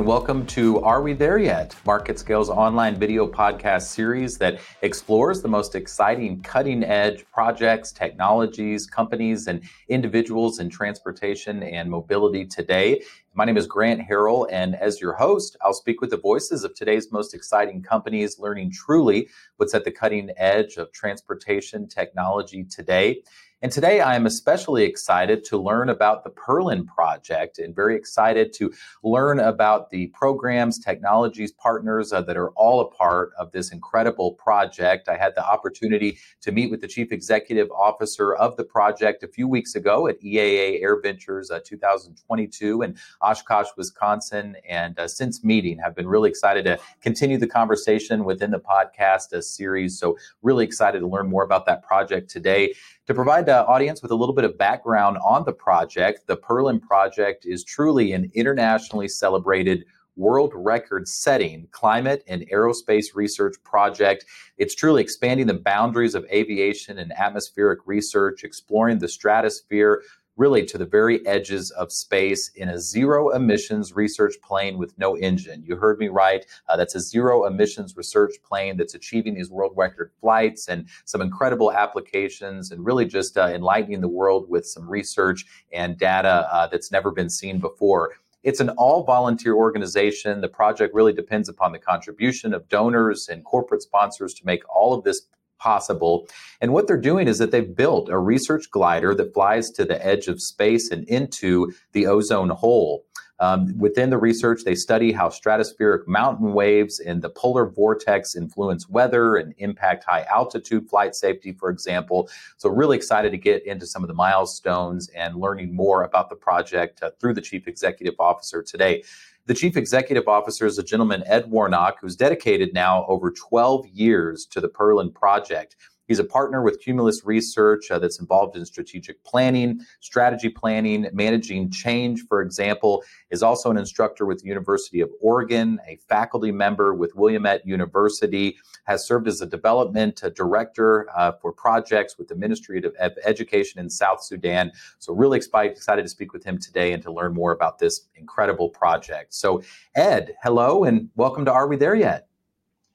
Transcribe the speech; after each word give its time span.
and 0.00 0.08
welcome 0.08 0.46
to 0.46 0.80
Are 0.80 1.02
We 1.02 1.12
There 1.12 1.36
Yet? 1.36 1.76
MarketScale's 1.84 2.48
online 2.48 2.98
video 2.98 3.26
podcast 3.26 3.82
series 3.82 4.38
that 4.38 4.58
explores 4.80 5.42
the 5.42 5.48
most 5.48 5.74
exciting 5.74 6.40
cutting 6.40 6.82
edge 6.82 7.26
projects, 7.30 7.92
technologies, 7.92 8.86
companies, 8.86 9.46
and 9.46 9.62
individuals 9.90 10.58
in 10.58 10.70
transportation 10.70 11.62
and 11.62 11.90
mobility 11.90 12.46
today. 12.46 13.02
My 13.34 13.44
name 13.44 13.58
is 13.58 13.66
Grant 13.66 14.00
Harrell, 14.00 14.48
and 14.50 14.74
as 14.74 15.02
your 15.02 15.12
host, 15.12 15.58
I'll 15.60 15.74
speak 15.74 16.00
with 16.00 16.08
the 16.08 16.16
voices 16.16 16.64
of 16.64 16.74
today's 16.74 17.12
most 17.12 17.34
exciting 17.34 17.82
companies, 17.82 18.38
learning 18.38 18.72
truly 18.72 19.28
what's 19.58 19.74
at 19.74 19.84
the 19.84 19.92
cutting 19.92 20.30
edge 20.38 20.78
of 20.78 20.90
transportation 20.92 21.86
technology 21.86 22.64
today. 22.64 23.22
And 23.62 23.70
today 23.70 24.00
I 24.00 24.16
am 24.16 24.24
especially 24.24 24.84
excited 24.84 25.44
to 25.44 25.58
learn 25.58 25.90
about 25.90 26.24
the 26.24 26.30
Perlan 26.30 26.86
project 26.86 27.58
and 27.58 27.76
very 27.76 27.94
excited 27.94 28.54
to 28.54 28.72
learn 29.04 29.38
about 29.38 29.90
the 29.90 30.06
programs, 30.08 30.78
technologies, 30.78 31.52
partners 31.52 32.10
uh, 32.10 32.22
that 32.22 32.38
are 32.38 32.52
all 32.52 32.80
a 32.80 32.90
part 32.90 33.32
of 33.38 33.52
this 33.52 33.70
incredible 33.70 34.32
project. 34.32 35.10
I 35.10 35.18
had 35.18 35.34
the 35.34 35.46
opportunity 35.46 36.18
to 36.40 36.52
meet 36.52 36.70
with 36.70 36.80
the 36.80 36.88
chief 36.88 37.12
executive 37.12 37.70
officer 37.70 38.32
of 38.34 38.56
the 38.56 38.64
project 38.64 39.24
a 39.24 39.28
few 39.28 39.46
weeks 39.46 39.74
ago 39.74 40.08
at 40.08 40.18
EAA 40.22 40.82
Air 40.82 40.98
Ventures 40.98 41.50
uh, 41.50 41.60
2022 41.62 42.80
in 42.80 42.96
Oshkosh, 43.20 43.68
Wisconsin. 43.76 44.56
And 44.66 44.98
uh, 44.98 45.06
since 45.06 45.44
meeting, 45.44 45.78
have 45.80 45.94
been 45.94 46.08
really 46.08 46.30
excited 46.30 46.64
to 46.64 46.78
continue 47.02 47.36
the 47.36 47.46
conversation 47.46 48.24
within 48.24 48.52
the 48.52 48.60
podcast 48.60 49.34
uh, 49.34 49.42
series. 49.42 49.98
So 49.98 50.16
really 50.40 50.64
excited 50.64 51.00
to 51.00 51.06
learn 51.06 51.28
more 51.28 51.44
about 51.44 51.66
that 51.66 51.82
project 51.82 52.30
today. 52.30 52.72
To 53.06 53.14
provide 53.14 53.46
the 53.46 53.66
audience 53.66 54.02
with 54.02 54.10
a 54.10 54.14
little 54.14 54.34
bit 54.34 54.44
of 54.44 54.58
background 54.58 55.18
on 55.24 55.44
the 55.44 55.52
project, 55.52 56.26
the 56.26 56.36
Perlan 56.36 56.80
Project 56.80 57.44
is 57.46 57.64
truly 57.64 58.12
an 58.12 58.30
internationally 58.34 59.08
celebrated 59.08 59.84
world 60.16 60.52
record 60.54 61.08
setting 61.08 61.66
climate 61.70 62.22
and 62.28 62.46
aerospace 62.52 63.06
research 63.14 63.56
project. 63.64 64.26
It's 64.58 64.74
truly 64.74 65.02
expanding 65.02 65.46
the 65.46 65.54
boundaries 65.54 66.14
of 66.14 66.26
aviation 66.30 66.98
and 66.98 67.12
atmospheric 67.16 67.80
research, 67.86 68.44
exploring 68.44 68.98
the 68.98 69.08
stratosphere, 69.08 70.02
really 70.40 70.64
to 70.64 70.78
the 70.78 70.86
very 70.86 71.24
edges 71.26 71.70
of 71.72 71.92
space 71.92 72.50
in 72.56 72.70
a 72.70 72.78
zero 72.78 73.28
emissions 73.28 73.94
research 73.94 74.36
plane 74.42 74.78
with 74.78 74.98
no 74.98 75.14
engine. 75.18 75.62
You 75.66 75.76
heard 75.76 75.98
me 75.98 76.08
right. 76.08 76.46
Uh, 76.66 76.78
that's 76.78 76.94
a 76.94 77.00
zero 77.00 77.44
emissions 77.44 77.94
research 77.94 78.36
plane 78.42 78.78
that's 78.78 78.94
achieving 78.94 79.34
these 79.34 79.50
world 79.50 79.74
record 79.76 80.10
flights 80.18 80.68
and 80.68 80.88
some 81.04 81.20
incredible 81.20 81.70
applications 81.70 82.70
and 82.70 82.82
really 82.82 83.04
just 83.04 83.36
uh, 83.36 83.48
enlightening 83.48 84.00
the 84.00 84.08
world 84.08 84.48
with 84.48 84.66
some 84.66 84.88
research 84.88 85.44
and 85.74 85.98
data 85.98 86.48
uh, 86.50 86.66
that's 86.66 86.90
never 86.90 87.10
been 87.10 87.28
seen 87.28 87.60
before. 87.60 88.14
It's 88.42 88.60
an 88.60 88.70
all 88.70 89.04
volunteer 89.04 89.54
organization. 89.54 90.40
The 90.40 90.48
project 90.48 90.94
really 90.94 91.12
depends 91.12 91.50
upon 91.50 91.72
the 91.72 91.78
contribution 91.78 92.54
of 92.54 92.66
donors 92.70 93.28
and 93.28 93.44
corporate 93.44 93.82
sponsors 93.82 94.32
to 94.32 94.46
make 94.46 94.62
all 94.74 94.94
of 94.94 95.04
this 95.04 95.26
possible. 95.60 96.26
And 96.60 96.72
what 96.72 96.86
they're 96.86 96.96
doing 96.96 97.28
is 97.28 97.38
that 97.38 97.52
they've 97.52 97.76
built 97.76 98.08
a 98.08 98.18
research 98.18 98.70
glider 98.70 99.14
that 99.14 99.34
flies 99.34 99.70
to 99.70 99.84
the 99.84 100.04
edge 100.04 100.26
of 100.26 100.42
space 100.42 100.90
and 100.90 101.08
into 101.08 101.72
the 101.92 102.06
ozone 102.06 102.50
hole. 102.50 103.04
Um, 103.40 103.76
within 103.78 104.10
the 104.10 104.18
research, 104.18 104.64
they 104.64 104.74
study 104.74 105.12
how 105.12 105.30
stratospheric 105.30 106.06
mountain 106.06 106.52
waves 106.52 107.00
and 107.00 107.22
the 107.22 107.30
polar 107.30 107.66
vortex 107.66 108.36
influence 108.36 108.86
weather 108.88 109.36
and 109.36 109.54
impact 109.56 110.04
high 110.04 110.26
altitude 110.30 110.88
flight 110.90 111.14
safety, 111.14 111.52
for 111.52 111.70
example. 111.70 112.28
So, 112.58 112.68
really 112.68 112.98
excited 112.98 113.30
to 113.30 113.38
get 113.38 113.64
into 113.64 113.86
some 113.86 114.04
of 114.04 114.08
the 114.08 114.14
milestones 114.14 115.08
and 115.16 115.36
learning 115.36 115.74
more 115.74 116.02
about 116.02 116.28
the 116.28 116.36
project 116.36 117.02
uh, 117.02 117.12
through 117.18 117.32
the 117.32 117.40
chief 117.40 117.66
executive 117.66 118.14
officer 118.18 118.62
today. 118.62 119.04
The 119.46 119.54
chief 119.54 119.76
executive 119.76 120.28
officer 120.28 120.66
is 120.66 120.78
a 120.78 120.82
gentleman, 120.82 121.24
Ed 121.26 121.50
Warnock, 121.50 121.98
who's 122.00 122.14
dedicated 122.14 122.72
now 122.72 123.04
over 123.06 123.30
12 123.30 123.86
years 123.88 124.46
to 124.46 124.60
the 124.60 124.68
Perlan 124.68 125.10
Project. 125.10 125.76
He's 126.10 126.18
a 126.18 126.24
partner 126.24 126.60
with 126.60 126.80
Cumulus 126.80 127.24
Research 127.24 127.88
uh, 127.88 128.00
that's 128.00 128.18
involved 128.18 128.56
in 128.56 128.66
strategic 128.66 129.22
planning, 129.22 129.86
strategy 130.00 130.48
planning, 130.48 131.06
managing 131.12 131.70
change, 131.70 132.26
for 132.26 132.42
example, 132.42 133.04
is 133.30 133.44
also 133.44 133.70
an 133.70 133.76
instructor 133.76 134.26
with 134.26 134.40
the 134.40 134.48
University 134.48 135.02
of 135.02 135.10
Oregon, 135.20 135.78
a 135.86 136.00
faculty 136.08 136.50
member 136.50 136.94
with 136.94 137.14
Willamette 137.14 137.64
University, 137.64 138.58
has 138.86 139.06
served 139.06 139.28
as 139.28 139.40
a 139.40 139.46
development 139.46 140.24
uh, 140.24 140.30
director 140.30 141.06
uh, 141.16 141.30
for 141.40 141.52
projects 141.52 142.18
with 142.18 142.26
the 142.26 142.34
Ministry 142.34 142.82
of 142.82 143.16
Education 143.24 143.78
in 143.78 143.88
South 143.88 144.20
Sudan. 144.20 144.72
So, 144.98 145.12
really 145.12 145.38
excited 145.38 145.76
to 146.02 146.08
speak 146.08 146.32
with 146.32 146.42
him 146.42 146.58
today 146.58 146.92
and 146.92 147.00
to 147.04 147.12
learn 147.12 147.34
more 147.34 147.52
about 147.52 147.78
this 147.78 148.08
incredible 148.16 148.68
project. 148.68 149.32
So, 149.32 149.62
Ed, 149.94 150.34
hello 150.42 150.82
and 150.82 151.08
welcome 151.14 151.44
to 151.44 151.52
Are 151.52 151.68
We 151.68 151.76
There 151.76 151.94
Yet? 151.94 152.26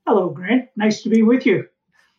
Hello, 0.06 0.28
Grant. 0.32 0.68
Nice 0.76 1.02
to 1.03 1.09
be 1.09 1.24
with 1.24 1.46
you. 1.46 1.70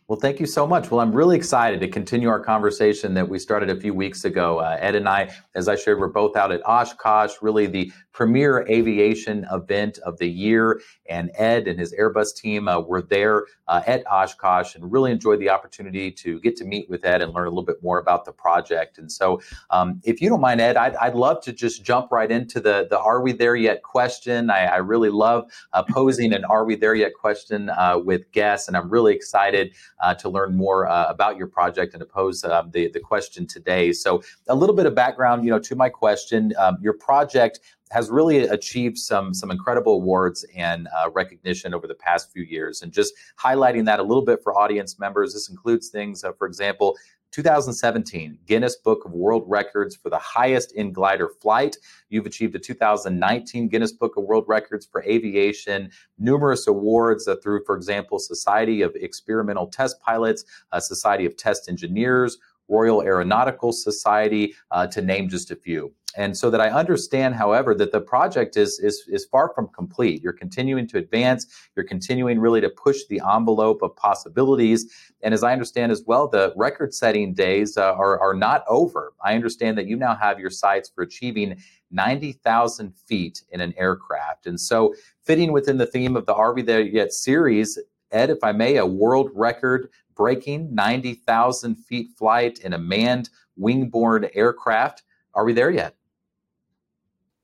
Well, 0.08 0.20
thank 0.20 0.38
you 0.38 0.46
so 0.46 0.68
much. 0.68 0.88
Well, 0.88 1.00
I'm 1.00 1.10
really 1.10 1.36
excited 1.36 1.80
to 1.80 1.88
continue 1.88 2.28
our 2.28 2.38
conversation 2.38 3.12
that 3.14 3.28
we 3.28 3.40
started 3.40 3.70
a 3.70 3.80
few 3.80 3.92
weeks 3.92 4.24
ago. 4.24 4.58
Uh, 4.60 4.78
Ed 4.78 4.94
and 4.94 5.08
I, 5.08 5.34
as 5.56 5.66
I 5.66 5.74
shared, 5.74 5.98
we're 5.98 6.06
both 6.06 6.36
out 6.36 6.52
at 6.52 6.64
Oshkosh, 6.64 7.32
really 7.42 7.66
the 7.66 7.90
premier 8.12 8.64
aviation 8.70 9.44
event 9.52 9.98
of 9.98 10.16
the 10.18 10.28
year. 10.28 10.80
And 11.10 11.32
Ed 11.34 11.66
and 11.66 11.78
his 11.78 11.92
Airbus 11.92 12.36
team 12.36 12.68
uh, 12.68 12.80
were 12.80 13.02
there 13.02 13.46
uh, 13.68 13.82
at 13.86 14.04
Oshkosh 14.10 14.76
and 14.76 14.90
really 14.90 15.10
enjoyed 15.10 15.40
the 15.40 15.50
opportunity 15.50 16.12
to 16.12 16.40
get 16.40 16.56
to 16.56 16.64
meet 16.64 16.88
with 16.88 17.04
Ed 17.04 17.20
and 17.20 17.34
learn 17.34 17.46
a 17.46 17.50
little 17.50 17.64
bit 17.64 17.82
more 17.82 17.98
about 17.98 18.24
the 18.24 18.32
project. 18.32 18.98
And 18.98 19.10
so, 19.10 19.42
um, 19.70 20.00
if 20.04 20.22
you 20.22 20.28
don't 20.28 20.40
mind, 20.40 20.60
Ed, 20.60 20.76
I'd, 20.76 20.94
I'd, 20.96 21.16
love 21.16 21.42
to 21.42 21.52
just 21.52 21.82
jump 21.82 22.12
right 22.12 22.30
into 22.30 22.60
the, 22.60 22.86
the 22.88 22.98
Are 22.98 23.22
We 23.22 23.32
There 23.32 23.56
Yet 23.56 23.82
question. 23.82 24.50
I, 24.50 24.66
I 24.66 24.76
really 24.76 25.10
love 25.10 25.50
uh, 25.72 25.82
posing 25.82 26.32
an 26.32 26.44
Are 26.44 26.64
We 26.64 26.76
There 26.76 26.94
Yet 26.94 27.12
question 27.14 27.70
uh, 27.70 27.98
with 27.98 28.30
guests, 28.32 28.68
and 28.68 28.76
I'm 28.76 28.88
really 28.88 29.14
excited 29.14 29.74
uh, 30.00 30.14
to 30.14 30.28
learn 30.28 30.56
more 30.56 30.88
uh, 30.88 31.06
about 31.08 31.36
your 31.36 31.46
project 31.46 31.94
and 31.94 32.00
to 32.00 32.06
pose 32.06 32.44
um, 32.44 32.70
the, 32.72 32.88
the 32.88 33.00
question 33.00 33.46
today. 33.46 33.92
So, 33.92 34.22
a 34.48 34.54
little 34.54 34.74
bit 34.74 34.86
of 34.86 34.94
background, 34.94 35.44
you 35.44 35.50
know, 35.50 35.58
to 35.58 35.74
my 35.74 35.88
question. 35.88 36.52
Um, 36.58 36.78
your 36.80 36.94
project 36.94 37.60
has 37.90 38.10
really 38.10 38.38
achieved 38.38 38.98
some 38.98 39.32
some 39.32 39.50
incredible 39.50 39.94
awards 39.94 40.44
and 40.56 40.88
uh, 40.96 41.10
recognition 41.10 41.72
over 41.72 41.86
the 41.86 41.94
past 41.94 42.32
few 42.32 42.42
years. 42.42 42.82
And 42.82 42.92
just 42.92 43.14
highlighting 43.38 43.84
that 43.84 44.00
a 44.00 44.02
little 44.02 44.24
bit 44.24 44.42
for 44.42 44.56
audience 44.58 44.98
members, 44.98 45.34
this 45.34 45.48
includes 45.48 45.88
things, 45.88 46.24
uh, 46.24 46.32
for 46.32 46.46
example, 46.46 46.96
2017 47.32 48.38
Guinness 48.46 48.76
Book 48.76 49.04
of 49.04 49.12
World 49.12 49.44
Records 49.46 49.96
for 49.96 50.10
the 50.10 50.18
highest 50.18 50.72
in 50.72 50.92
glider 50.92 51.28
flight. 51.40 51.76
You've 52.08 52.26
achieved 52.26 52.54
a 52.54 52.58
2019 52.58 53.68
Guinness 53.68 53.92
Book 53.92 54.16
of 54.16 54.24
World 54.24 54.44
Records 54.48 54.86
for 54.86 55.02
aviation, 55.04 55.90
numerous 56.18 56.66
awards 56.66 57.28
uh, 57.28 57.36
through, 57.42 57.64
for 57.64 57.76
example, 57.76 58.18
Society 58.18 58.82
of 58.82 58.94
Experimental 58.96 59.66
Test 59.66 60.00
Pilots, 60.00 60.44
uh, 60.72 60.80
Society 60.80 61.26
of 61.26 61.36
Test 61.36 61.68
Engineers, 61.68 62.38
Royal 62.68 63.02
Aeronautical 63.02 63.72
Society, 63.72 64.54
uh, 64.70 64.86
to 64.88 65.02
name 65.02 65.28
just 65.28 65.50
a 65.50 65.56
few. 65.56 65.92
And 66.16 66.36
so 66.36 66.48
that 66.50 66.60
I 66.60 66.70
understand, 66.70 67.34
however, 67.34 67.74
that 67.74 67.92
the 67.92 68.00
project 68.00 68.56
is, 68.56 68.80
is, 68.80 69.04
is 69.06 69.26
far 69.26 69.52
from 69.54 69.68
complete. 69.68 70.22
You're 70.22 70.32
continuing 70.32 70.88
to 70.88 70.98
advance. 70.98 71.46
You're 71.76 71.84
continuing 71.84 72.40
really 72.40 72.62
to 72.62 72.70
push 72.70 73.00
the 73.08 73.20
envelope 73.20 73.82
of 73.82 73.94
possibilities. 73.96 74.90
And 75.22 75.34
as 75.34 75.42
I 75.42 75.52
understand 75.52 75.92
as 75.92 76.02
well, 76.06 76.26
the 76.26 76.54
record 76.56 76.94
setting 76.94 77.34
days 77.34 77.76
uh, 77.76 77.92
are, 77.92 78.18
are 78.18 78.34
not 78.34 78.64
over. 78.66 79.12
I 79.22 79.34
understand 79.34 79.76
that 79.76 79.86
you 79.86 79.96
now 79.96 80.16
have 80.16 80.40
your 80.40 80.50
sights 80.50 80.88
for 80.88 81.02
achieving 81.02 81.60
90,000 81.90 82.94
feet 82.96 83.42
in 83.50 83.60
an 83.60 83.74
aircraft. 83.76 84.46
And 84.46 84.58
so, 84.58 84.94
fitting 85.22 85.52
within 85.52 85.76
the 85.76 85.86
theme 85.86 86.16
of 86.16 86.26
the 86.26 86.34
Are 86.34 86.54
We 86.54 86.62
There 86.62 86.80
Yet 86.80 87.12
series, 87.12 87.78
Ed, 88.10 88.30
if 88.30 88.42
I 88.42 88.52
may, 88.52 88.76
a 88.76 88.86
world 88.86 89.30
record 89.34 89.90
breaking 90.16 90.74
90,000 90.74 91.76
feet 91.76 92.10
flight 92.18 92.58
in 92.60 92.72
a 92.72 92.78
manned 92.78 93.30
wing-borne 93.56 94.28
aircraft. 94.34 95.02
Are 95.34 95.44
we 95.44 95.52
there 95.52 95.70
yet? 95.70 95.94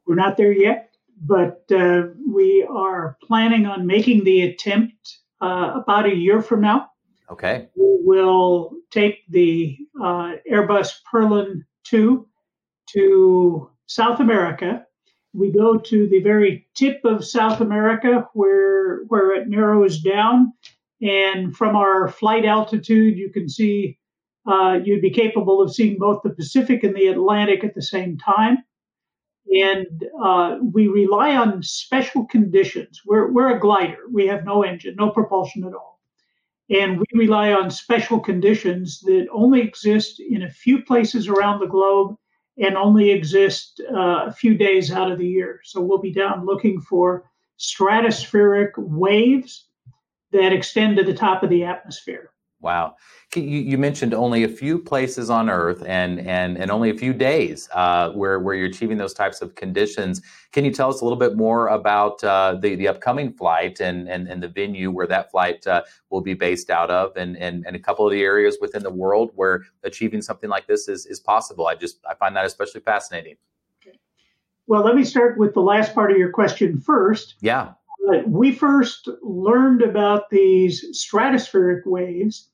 We're 0.06 0.14
not 0.16 0.36
there 0.36 0.52
yet, 0.52 0.94
but 1.20 1.64
uh, 1.70 2.08
we 2.28 2.66
are 2.68 3.16
planning 3.22 3.66
on 3.66 3.86
making 3.86 4.24
the 4.24 4.42
attempt 4.42 5.18
uh, 5.40 5.72
about 5.74 6.06
a 6.06 6.14
year 6.14 6.42
from 6.42 6.62
now. 6.62 6.90
Okay. 7.30 7.68
We'll 7.76 8.72
take 8.90 9.26
the 9.28 9.78
uh, 10.00 10.34
Airbus 10.50 10.90
Perlan 11.10 11.64
2 11.84 12.26
to 12.94 13.70
South 13.86 14.20
America. 14.20 14.84
We 15.32 15.50
go 15.50 15.78
to 15.78 16.08
the 16.08 16.20
very 16.20 16.66
tip 16.74 17.04
of 17.04 17.24
South 17.24 17.60
America 17.60 18.28
where, 18.34 19.04
where 19.04 19.34
it 19.34 19.48
narrows 19.48 20.00
down. 20.00 20.52
And 21.02 21.54
from 21.56 21.76
our 21.76 22.08
flight 22.08 22.44
altitude, 22.44 23.18
you 23.18 23.30
can 23.30 23.48
see 23.48 23.98
uh, 24.46 24.78
you'd 24.82 25.02
be 25.02 25.10
capable 25.10 25.60
of 25.60 25.74
seeing 25.74 25.98
both 25.98 26.22
the 26.22 26.30
Pacific 26.30 26.84
and 26.84 26.94
the 26.94 27.08
Atlantic 27.08 27.64
at 27.64 27.74
the 27.74 27.82
same 27.82 28.18
time 28.18 28.58
and 29.52 30.04
uh, 30.22 30.58
we 30.62 30.88
rely 30.88 31.36
on 31.36 31.62
special 31.62 32.24
conditions. 32.26 33.02
We're, 33.04 33.30
we're 33.30 33.56
a 33.56 33.60
glider. 33.60 33.98
We 34.10 34.26
have 34.28 34.44
no 34.44 34.62
engine, 34.62 34.96
no 34.96 35.10
propulsion 35.10 35.64
at 35.64 35.74
all. 35.74 36.00
And 36.70 36.98
we 36.98 37.06
rely 37.14 37.52
on 37.52 37.70
special 37.70 38.18
conditions 38.18 39.00
that 39.00 39.26
only 39.32 39.60
exist 39.60 40.20
in 40.20 40.42
a 40.42 40.50
few 40.50 40.82
places 40.82 41.28
around 41.28 41.60
the 41.60 41.66
globe 41.66 42.16
and 42.56 42.76
only 42.76 43.10
exist 43.10 43.82
uh, 43.92 44.26
a 44.26 44.32
few 44.32 44.54
days 44.56 44.90
out 44.90 45.10
of 45.10 45.18
the 45.18 45.26
year. 45.26 45.60
So 45.64 45.80
we'll 45.80 46.00
be 46.00 46.12
down 46.12 46.46
looking 46.46 46.80
for 46.80 47.30
stratospheric 47.58 48.70
waves 48.78 49.66
that 50.32 50.52
extend 50.52 50.96
to 50.96 51.04
the 51.04 51.14
top 51.14 51.42
of 51.42 51.50
the 51.50 51.64
atmosphere. 51.64 52.32
Wow. 52.62 52.94
You, 53.34 53.42
you, 53.42 53.76
mentioned 53.76 54.14
only 54.14 54.44
a 54.44 54.48
few 54.48 54.78
places 54.78 55.30
on 55.30 55.50
Earth 55.50 55.82
and 55.84 56.20
and 56.20 56.56
and 56.56 56.70
only 56.70 56.90
a 56.90 56.94
few 56.94 57.12
days 57.12 57.68
uh, 57.72 58.10
where 58.10 58.38
where 58.38 58.54
you're 58.54 58.68
achieving 58.68 58.98
those 58.98 59.14
types 59.14 59.42
of 59.42 59.56
conditions. 59.56 60.22
Can 60.52 60.64
you 60.64 60.70
tell 60.70 60.88
us 60.88 61.00
a 61.00 61.04
little 61.04 61.18
bit 61.18 61.34
more 61.34 61.68
about 61.68 62.22
uh, 62.22 62.56
the 62.60 62.76
the 62.76 62.86
upcoming 62.86 63.32
flight 63.32 63.80
and, 63.80 64.08
and 64.08 64.28
and 64.28 64.42
the 64.42 64.48
venue 64.48 64.92
where 64.92 65.08
that 65.08 65.30
flight 65.30 65.66
uh, 65.66 65.82
will 66.10 66.20
be 66.20 66.34
based 66.34 66.70
out 66.70 66.90
of, 66.90 67.16
and, 67.16 67.36
and 67.36 67.66
and 67.66 67.74
a 67.74 67.80
couple 67.80 68.06
of 68.06 68.12
the 68.12 68.22
areas 68.22 68.58
within 68.60 68.82
the 68.82 68.92
world 68.92 69.32
where 69.34 69.64
achieving 69.82 70.22
something 70.22 70.50
like 70.50 70.66
this 70.68 70.86
is 70.86 71.06
is 71.06 71.18
possible? 71.18 71.66
I 71.66 71.74
just 71.74 71.98
I 72.08 72.14
find 72.14 72.36
that 72.36 72.44
especially 72.44 72.82
fascinating. 72.82 73.36
Okay. 73.80 73.98
Well, 74.68 74.84
let 74.84 74.94
me 74.94 75.04
start 75.04 75.36
with 75.36 75.54
the 75.54 75.62
last 75.62 75.94
part 75.94 76.12
of 76.12 76.18
your 76.18 76.30
question 76.30 76.80
first. 76.80 77.34
Yeah. 77.40 77.72
We 78.26 78.52
first 78.52 79.08
learned 79.22 79.82
about 79.82 80.30
these 80.30 80.84
stratospheric 80.92 81.86
waves 81.86 82.48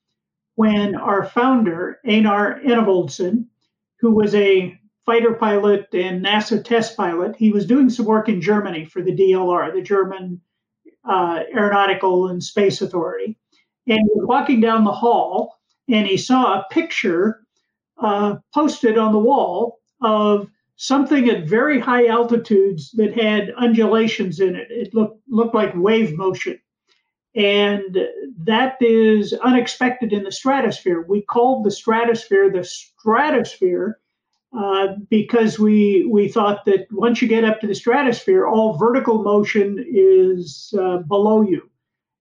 when 0.56 0.94
our 0.94 1.24
founder, 1.24 2.00
Einar 2.06 2.60
Enevoldsen, 2.60 3.46
who 4.00 4.10
was 4.10 4.34
a 4.34 4.78
fighter 5.06 5.34
pilot 5.34 5.86
and 5.94 6.24
NASA 6.24 6.62
test 6.62 6.96
pilot, 6.96 7.34
he 7.36 7.50
was 7.50 7.64
doing 7.64 7.88
some 7.88 8.04
work 8.04 8.28
in 8.28 8.40
Germany 8.40 8.84
for 8.84 9.00
the 9.00 9.14
DLR, 9.14 9.72
the 9.72 9.80
German 9.80 10.40
uh, 11.08 11.44
Aeronautical 11.54 12.28
and 12.28 12.42
Space 12.42 12.82
Authority. 12.82 13.38
And 13.86 14.00
he 14.00 14.10
was 14.14 14.26
walking 14.26 14.60
down 14.60 14.84
the 14.84 14.92
hall 14.92 15.58
and 15.88 16.06
he 16.06 16.16
saw 16.16 16.58
a 16.58 16.66
picture 16.70 17.46
uh, 18.02 18.36
posted 18.52 18.98
on 18.98 19.12
the 19.12 19.18
wall 19.18 19.78
of 20.02 20.48
something 20.78 21.28
at 21.28 21.48
very 21.48 21.78
high 21.78 22.06
altitudes 22.06 22.92
that 22.92 23.12
had 23.12 23.52
undulations 23.58 24.40
in 24.40 24.54
it. 24.54 24.68
It 24.70 24.94
looked 24.94 25.20
looked 25.28 25.54
like 25.54 25.72
wave 25.74 26.16
motion. 26.16 26.58
And 27.34 27.98
that 28.38 28.80
is 28.80 29.32
unexpected 29.32 30.12
in 30.12 30.22
the 30.22 30.32
stratosphere. 30.32 31.04
We 31.06 31.22
called 31.22 31.64
the 31.64 31.70
stratosphere 31.70 32.50
the 32.50 32.64
stratosphere 32.64 33.98
uh, 34.56 34.94
because 35.10 35.58
we 35.58 36.08
we 36.10 36.28
thought 36.28 36.64
that 36.64 36.86
once 36.92 37.20
you 37.20 37.28
get 37.28 37.44
up 37.44 37.60
to 37.60 37.66
the 37.66 37.74
stratosphere, 37.74 38.46
all 38.46 38.78
vertical 38.78 39.22
motion 39.22 39.84
is 39.86 40.72
uh, 40.80 40.98
below 40.98 41.42
you. 41.42 41.68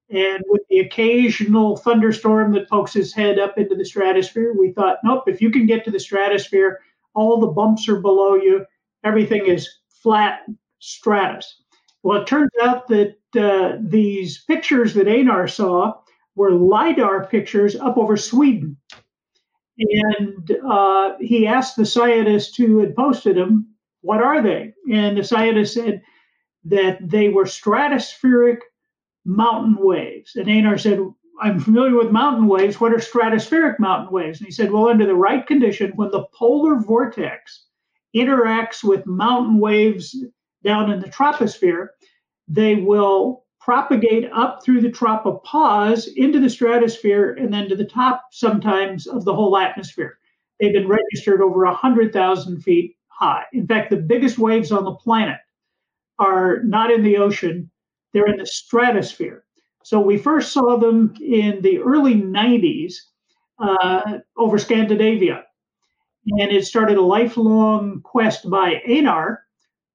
And 0.10 0.42
with 0.48 0.62
the 0.69 0.80
occasional 0.80 1.77
thunderstorm 1.77 2.53
that 2.53 2.69
pokes 2.69 2.95
its 2.95 3.13
head 3.13 3.39
up 3.39 3.57
into 3.57 3.75
the 3.75 3.86
stratosphere, 3.86 4.53
we 4.53 4.71
thought, 4.71 5.00
nope, 5.03 5.25
if 5.27 5.42
you 5.42 5.51
can 5.51 5.65
get 5.65 5.83
to 5.83 5.92
the 5.92 6.00
stratosphere, 6.00 6.80
all 7.17 7.39
the 7.39 7.47
bumps 7.47 7.89
are 7.89 7.99
below 7.99 8.35
you, 8.35 8.65
everything 9.03 9.47
is 9.47 9.67
flat 9.89 10.41
stratus. 10.79 11.61
Well, 12.03 12.21
it 12.21 12.27
turns 12.27 12.51
out 12.61 12.87
that 12.87 13.15
uh, 13.37 13.77
these 13.81 14.43
pictures 14.45 14.93
that 14.93 15.07
Einar 15.07 15.47
saw 15.47 15.93
were 16.35 16.51
LIDAR 16.51 17.25
pictures 17.25 17.75
up 17.75 17.97
over 17.97 18.15
Sweden. 18.15 18.77
And 19.79 20.57
uh, 20.69 21.13
he 21.19 21.47
asked 21.47 21.75
the 21.75 21.85
scientist 21.85 22.55
who 22.55 22.79
had 22.79 22.95
posted 22.95 23.35
them, 23.35 23.67
What 24.01 24.21
are 24.21 24.41
they? 24.41 24.73
And 24.91 25.17
the 25.17 25.23
scientist 25.23 25.73
said 25.73 26.01
that 26.65 26.99
they 27.01 27.29
were 27.29 27.45
stratospheric 27.45 28.59
mountain 29.25 29.77
waves. 29.79 30.35
And 30.35 30.49
Einar 30.49 30.77
said, 30.77 30.99
I'm 31.39 31.60
familiar 31.60 31.95
with 31.95 32.12
mountain 32.12 32.48
waves. 32.48 32.80
What 32.80 32.94
are 32.94 32.98
stratospheric 32.98 33.80
mountain 33.80 34.12
waves? 34.12 34.39
And 34.39 34.48
he 34.48 34.51
said, 34.51 34.72
Well, 34.72 34.89
under 34.89 35.06
the 35.06 35.16
right 35.16 35.45
condition, 35.45 35.92
when 35.95 36.12
the 36.12 36.25
polar 36.34 36.80
vortex 36.80 37.66
interacts 38.16 38.84
with 38.84 39.06
mountain 39.06 39.60
waves 39.60 40.16
down 40.63 40.92
in 40.92 41.00
the 41.00 41.10
troposphere, 41.10 41.89
they 42.48 42.75
will 42.75 43.45
propagate 43.60 44.30
up 44.34 44.63
through 44.63 44.81
the 44.81 44.89
tropopause 44.89 46.07
into 46.16 46.39
the 46.39 46.50
stratosphere 46.50 47.34
and 47.34 47.54
then 47.54 47.68
to 47.69 47.75
the 47.75 47.86
top 47.86 48.24
sometimes 48.31 49.07
of 49.07 49.25
the 49.25 49.34
whole 49.34 49.57
atmosphere. 49.57 50.18
They've 50.60 50.74
been 50.74 50.88
registered 50.88 51.42
over 51.42 51.66
100,000 51.66 52.62
feet 52.62 52.95
high. 53.10 53.44
In 53.54 53.68
fact, 53.68 53.89
the 53.89 53.98
biggest 53.98 54.38
waves 54.38 54.72
on 54.72 54.86
the 54.86 54.95
planet 54.95 55.39
are 56.18 56.63
not 56.63 56.92
in 56.92 57.04
the 57.04 57.18
ocean, 57.18 57.69
they're 58.13 58.28
in 58.28 58.38
the 58.38 58.45
stratosphere. 58.45 59.44
So 59.88 60.01
we 60.01 60.18
first 60.18 60.51
saw 60.51 60.75
them 60.75 61.13
in 61.22 61.62
the 61.62 61.78
early 61.80 62.13
90s 62.13 62.95
uh, 63.57 64.18
over 64.38 64.57
Scandinavia. 64.57 65.45
And 66.25 66.51
it 66.51 66.66
started 66.66 66.98
a 66.98 67.01
lifelong 67.01 68.01
quest 68.01 68.50
by 68.50 68.81
Einar 68.86 69.44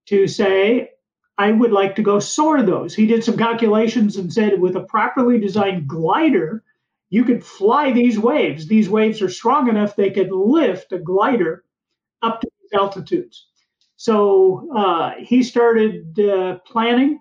to 0.07 0.27
say, 0.27 0.93
I 1.37 1.53
would 1.53 1.73
like 1.73 1.95
to 1.97 2.03
go 2.03 2.21
soar 2.21 2.63
those. 2.63 2.95
He 2.95 3.07
did 3.07 3.23
some 3.23 3.37
calculations 3.37 4.17
and 4.17 4.33
said 4.33 4.59
with 4.59 4.77
a 4.77 4.85
properly 4.85 5.39
designed 5.39 5.87
glider, 5.89 6.65
you 7.11 7.23
could 7.23 7.45
fly 7.45 7.93
these 7.93 8.19
waves. 8.19 8.67
These 8.67 8.89
waves 8.89 9.21
are 9.21 9.29
strong 9.29 9.69
enough 9.69 9.95
they 9.95 10.11
could 10.11 10.33
lift 10.33 10.93
a 10.93 10.99
glider 10.99 11.65
up 12.23 12.41
to 12.41 12.49
altitudes. 12.73 13.49
So 13.97 14.71
uh, 14.75 15.11
he 15.19 15.43
started 15.43 16.19
uh, 16.19 16.61
planning 16.67 17.21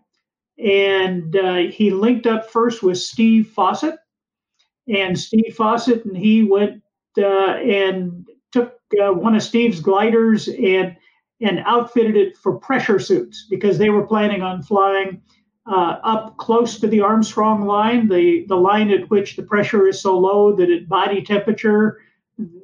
and 0.63 1.35
uh, 1.35 1.55
he 1.71 1.91
linked 1.91 2.27
up 2.27 2.49
first 2.49 2.83
with 2.83 2.97
Steve 2.97 3.47
Fossett. 3.47 3.95
And 4.87 5.17
Steve 5.17 5.55
Fossett 5.55 6.05
and 6.05 6.17
he 6.17 6.43
went 6.43 6.81
uh, 7.17 7.55
and 7.55 8.27
took 8.51 8.73
uh, 9.01 9.13
one 9.13 9.35
of 9.35 9.43
Steve's 9.43 9.79
gliders 9.79 10.47
and 10.47 10.95
and 11.41 11.59
outfitted 11.65 12.15
it 12.15 12.37
for 12.37 12.59
pressure 12.59 12.99
suits 12.99 13.47
because 13.49 13.77
they 13.77 13.89
were 13.89 14.05
planning 14.05 14.43
on 14.43 14.61
flying 14.61 15.21
uh, 15.65 15.97
up 16.03 16.37
close 16.37 16.79
to 16.79 16.87
the 16.87 17.01
Armstrong 17.01 17.65
line, 17.65 18.07
the, 18.07 18.45
the 18.47 18.55
line 18.55 18.91
at 18.91 19.09
which 19.09 19.35
the 19.35 19.43
pressure 19.43 19.87
is 19.87 20.01
so 20.01 20.17
low 20.17 20.55
that 20.55 20.69
at 20.69 20.87
body 20.87 21.21
temperature, 21.21 21.99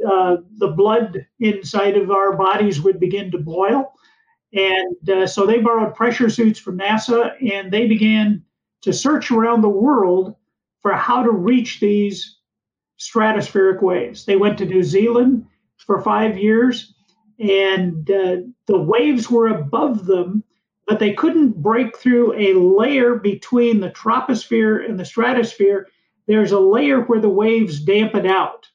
uh, 0.08 0.38
the 0.58 0.70
blood 0.70 1.26
inside 1.40 1.98
of 1.98 2.12
our 2.12 2.36
bodies 2.36 2.82
would 2.82 3.00
begin 3.00 3.32
to 3.32 3.38
boil. 3.38 3.94
And 4.54 5.10
uh, 5.10 5.28
so 5.28 5.46
they 5.46 5.60
borrowed 5.60 5.96
pressure 5.96 6.30
suits 6.30 6.60
from 6.60 6.80
NASA 6.80 7.32
and 7.54 7.72
they 7.72 7.88
began 7.88 8.44
to 8.82 8.94
search 8.94 9.32
around 9.32 9.62
the 9.62 9.70
world 9.70 10.36
for 10.82 10.94
how 10.94 11.24
to 11.24 11.32
reach 11.32 11.80
these 11.80 12.38
stratospheric 13.00 13.82
waves. 13.82 14.26
They 14.26 14.38
went 14.38 14.58
to 14.60 14.66
New 14.66 14.84
Zealand 14.84 15.46
for 15.78 16.02
five 16.02 16.38
years 16.38 16.94
and 17.40 18.10
uh, 18.10 18.38
the 18.66 18.80
waves 18.80 19.30
were 19.30 19.48
above 19.48 20.06
them, 20.06 20.44
but 20.88 21.00
they 21.00 21.14
couldn't 21.14 21.62
break 21.62 21.98
through 21.98 22.34
a 22.34 22.54
layer 22.54 23.16
between 23.16 23.80
the 23.80 23.92
troposphere 23.92 24.88
and 24.88 25.00
the 25.00 25.06
stratosphere. 25.06 25.88
There's 26.28 26.52
a 26.52 26.60
layer 26.60 27.02
where 27.02 27.20
the 27.20 27.30
waves 27.30 27.80
dampen 27.80 28.26
out, 28.26 28.68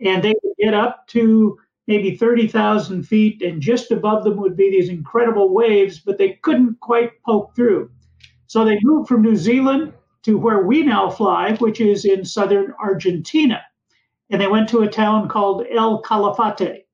and 0.00 0.22
they 0.22 0.34
would 0.42 0.56
get 0.58 0.74
up 0.74 1.06
to 1.08 1.58
maybe 1.86 2.16
30,000 2.16 3.02
feet, 3.04 3.42
and 3.42 3.60
just 3.60 3.90
above 3.90 4.24
them 4.24 4.36
would 4.38 4.56
be 4.56 4.70
these 4.70 4.88
incredible 4.88 5.52
waves, 5.52 6.00
but 6.00 6.18
they 6.18 6.38
couldn't 6.42 6.80
quite 6.80 7.22
poke 7.24 7.54
through. 7.54 7.90
So 8.46 8.64
they 8.64 8.78
moved 8.82 9.08
from 9.08 9.22
New 9.22 9.36
Zealand 9.36 9.92
to 10.24 10.38
where 10.38 10.62
we 10.62 10.82
now 10.82 11.10
fly, 11.10 11.54
which 11.56 11.80
is 11.80 12.04
in 12.04 12.24
southern 12.24 12.74
Argentina. 12.80 13.62
And 14.30 14.40
they 14.40 14.48
went 14.48 14.68
to 14.70 14.80
a 14.80 14.90
town 14.90 15.28
called 15.28 15.64
El 15.70 16.02
Calafate 16.02 16.86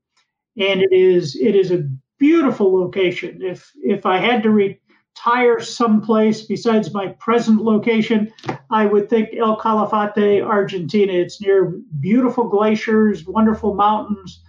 and 0.57 0.81
it 0.81 0.91
is 0.91 1.35
it 1.35 1.55
is 1.55 1.71
a 1.71 1.89
beautiful 2.19 2.73
location. 2.73 3.41
If 3.41 3.71
if 3.81 4.05
I 4.05 4.17
had 4.17 4.43
to 4.43 4.51
retire 4.51 5.59
someplace 5.59 6.43
besides 6.43 6.93
my 6.93 7.07
present 7.19 7.61
location, 7.61 8.31
I 8.69 8.85
would 8.85 9.09
think 9.09 9.29
El 9.35 9.57
Calafate, 9.59 10.43
Argentina. 10.43 11.13
It's 11.13 11.41
near 11.41 11.79
beautiful 11.99 12.47
glaciers, 12.47 13.25
wonderful 13.25 13.73
mountains, 13.73 14.43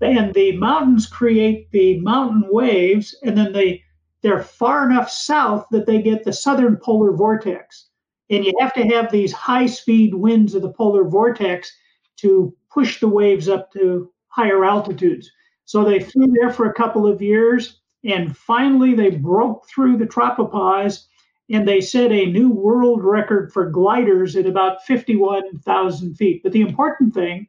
and 0.00 0.34
the 0.34 0.56
mountains 0.56 1.06
create 1.06 1.70
the 1.70 1.98
mountain 2.00 2.44
waves, 2.50 3.16
and 3.22 3.36
then 3.36 3.52
they 3.52 3.82
they're 4.22 4.42
far 4.42 4.88
enough 4.90 5.10
south 5.10 5.66
that 5.70 5.86
they 5.86 6.02
get 6.02 6.24
the 6.24 6.32
southern 6.32 6.76
polar 6.76 7.12
vortex. 7.12 7.88
And 8.28 8.44
you 8.44 8.52
have 8.58 8.74
to 8.74 8.82
have 8.88 9.12
these 9.12 9.32
high 9.32 9.66
speed 9.66 10.14
winds 10.14 10.54
of 10.54 10.62
the 10.62 10.72
polar 10.72 11.04
vortex 11.04 11.70
to 12.16 12.54
push 12.72 12.98
the 12.98 13.08
waves 13.08 13.48
up 13.48 13.72
to 13.72 14.10
higher 14.28 14.64
altitudes. 14.64 15.30
So 15.64 15.84
they 15.84 16.00
flew 16.00 16.26
there 16.28 16.50
for 16.50 16.66
a 16.66 16.74
couple 16.74 17.06
of 17.06 17.22
years, 17.22 17.80
and 18.04 18.36
finally 18.36 18.94
they 18.94 19.10
broke 19.10 19.68
through 19.68 19.98
the 19.98 20.06
tropopause 20.06 21.06
and 21.50 21.66
they 21.66 21.80
set 21.80 22.10
a 22.10 22.26
new 22.26 22.50
world 22.50 23.04
record 23.04 23.52
for 23.52 23.70
gliders 23.70 24.34
at 24.34 24.46
about 24.46 24.84
51,000 24.84 26.14
feet. 26.14 26.42
But 26.42 26.52
the 26.52 26.60
important 26.60 27.14
thing 27.14 27.46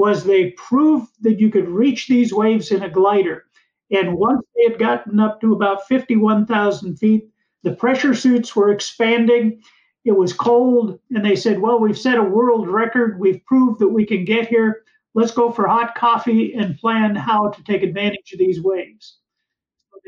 was 0.00 0.24
they 0.24 0.50
proved 0.52 1.08
that 1.20 1.38
you 1.38 1.50
could 1.50 1.68
reach 1.68 2.08
these 2.08 2.32
waves 2.32 2.72
in 2.72 2.82
a 2.82 2.90
glider. 2.90 3.44
And 3.92 4.16
once 4.16 4.42
they 4.56 4.64
had 4.64 4.78
gotten 4.78 5.20
up 5.20 5.40
to 5.40 5.52
about 5.52 5.86
51,000 5.86 6.96
feet, 6.96 7.28
the 7.62 7.76
pressure 7.76 8.14
suits 8.14 8.56
were 8.56 8.72
expanding. 8.72 9.62
It 10.04 10.12
was 10.12 10.32
cold, 10.32 10.98
and 11.10 11.24
they 11.24 11.36
said, 11.36 11.60
Well, 11.60 11.78
we've 11.78 11.98
set 11.98 12.18
a 12.18 12.22
world 12.22 12.68
record. 12.68 13.20
We've 13.20 13.44
proved 13.44 13.78
that 13.80 13.88
we 13.88 14.06
can 14.06 14.24
get 14.24 14.48
here 14.48 14.84
let's 15.14 15.32
go 15.32 15.50
for 15.50 15.66
hot 15.66 15.94
coffee 15.94 16.54
and 16.54 16.78
plan 16.78 17.14
how 17.14 17.48
to 17.50 17.64
take 17.64 17.82
advantage 17.82 18.32
of 18.32 18.38
these 18.38 18.60
waves. 18.60 19.18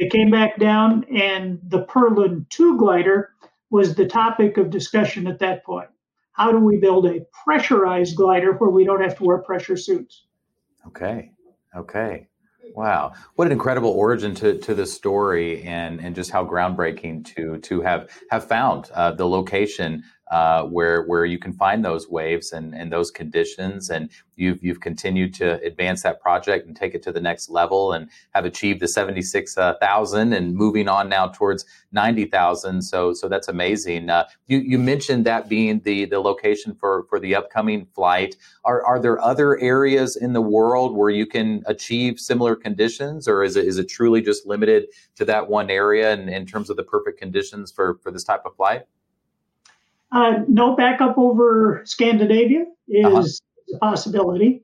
They 0.00 0.08
came 0.08 0.30
back 0.30 0.58
down, 0.58 1.04
and 1.14 1.60
the 1.68 1.82
Perlan 1.82 2.46
2 2.50 2.78
glider 2.78 3.34
was 3.70 3.94
the 3.94 4.06
topic 4.06 4.56
of 4.56 4.70
discussion 4.70 5.26
at 5.26 5.38
that 5.40 5.64
point. 5.64 5.88
How 6.32 6.50
do 6.50 6.58
we 6.58 6.76
build 6.78 7.06
a 7.06 7.20
pressurized 7.44 8.16
glider 8.16 8.52
where 8.52 8.70
we 8.70 8.84
don't 8.84 9.02
have 9.02 9.16
to 9.18 9.24
wear 9.24 9.38
pressure 9.38 9.76
suits? 9.76 10.24
Okay. 10.86 11.32
Okay. 11.76 12.28
Wow, 12.74 13.12
what 13.34 13.46
an 13.46 13.52
incredible 13.52 13.90
origin 13.90 14.34
to, 14.36 14.58
to 14.58 14.74
the 14.74 14.86
story, 14.86 15.62
and 15.62 16.00
and 16.00 16.14
just 16.14 16.30
how 16.30 16.46
groundbreaking 16.46 17.24
to 17.34 17.58
to 17.58 17.80
have 17.82 18.08
have 18.30 18.46
found 18.48 18.90
uh, 18.94 19.12
the 19.12 19.28
location 19.28 20.04
uh, 20.32 20.62
where 20.64 21.02
where 21.02 21.26
you 21.26 21.38
can 21.38 21.52
find 21.52 21.84
those 21.84 22.08
waves 22.08 22.52
and, 22.52 22.74
and 22.74 22.90
those 22.90 23.10
conditions, 23.10 23.90
and 23.90 24.10
you've 24.36 24.64
you've 24.64 24.80
continued 24.80 25.34
to 25.34 25.60
advance 25.62 26.02
that 26.02 26.22
project 26.22 26.66
and 26.66 26.74
take 26.74 26.94
it 26.94 27.02
to 27.02 27.12
the 27.12 27.20
next 27.20 27.50
level, 27.50 27.92
and 27.92 28.08
have 28.30 28.46
achieved 28.46 28.80
the 28.80 28.88
seventy 28.88 29.20
six 29.20 29.58
uh, 29.58 29.74
and 29.82 30.54
moving 30.54 30.88
on 30.88 31.10
now 31.10 31.26
towards 31.26 31.66
ninety 31.92 32.24
thousand. 32.24 32.80
So 32.80 33.12
so 33.12 33.28
that's 33.28 33.48
amazing. 33.48 34.08
Uh, 34.08 34.24
you 34.46 34.58
you 34.58 34.78
mentioned 34.78 35.26
that 35.26 35.50
being 35.50 35.80
the 35.80 36.06
the 36.06 36.18
location 36.18 36.74
for 36.74 37.04
for 37.10 37.20
the 37.20 37.34
upcoming 37.34 37.86
flight. 37.94 38.34
Are 38.64 38.82
are 38.86 38.98
there 38.98 39.20
other 39.20 39.60
areas 39.60 40.16
in 40.16 40.32
the 40.32 40.40
world 40.40 40.96
where 40.96 41.10
you 41.10 41.26
can 41.26 41.62
achieve 41.66 42.18
similar 42.18 42.56
conditions, 42.56 43.28
or 43.28 43.44
is 43.44 43.56
it 43.56 43.66
is 43.66 43.76
it 43.76 43.88
truly 43.90 44.22
just 44.22 44.46
limited 44.46 44.86
to 45.16 45.26
that 45.26 45.50
one 45.50 45.68
area 45.68 46.14
in, 46.14 46.30
in 46.30 46.46
terms 46.46 46.70
of 46.70 46.78
the 46.78 46.84
perfect 46.84 47.18
conditions 47.18 47.70
for 47.70 47.98
for 48.02 48.10
this 48.10 48.24
type 48.24 48.44
of 48.46 48.56
flight? 48.56 48.84
Uh, 50.12 50.40
no 50.46 50.76
backup 50.76 51.16
over 51.16 51.82
Scandinavia 51.84 52.66
is 52.88 53.04
uh-huh. 53.06 53.24
a 53.74 53.78
possibility, 53.78 54.62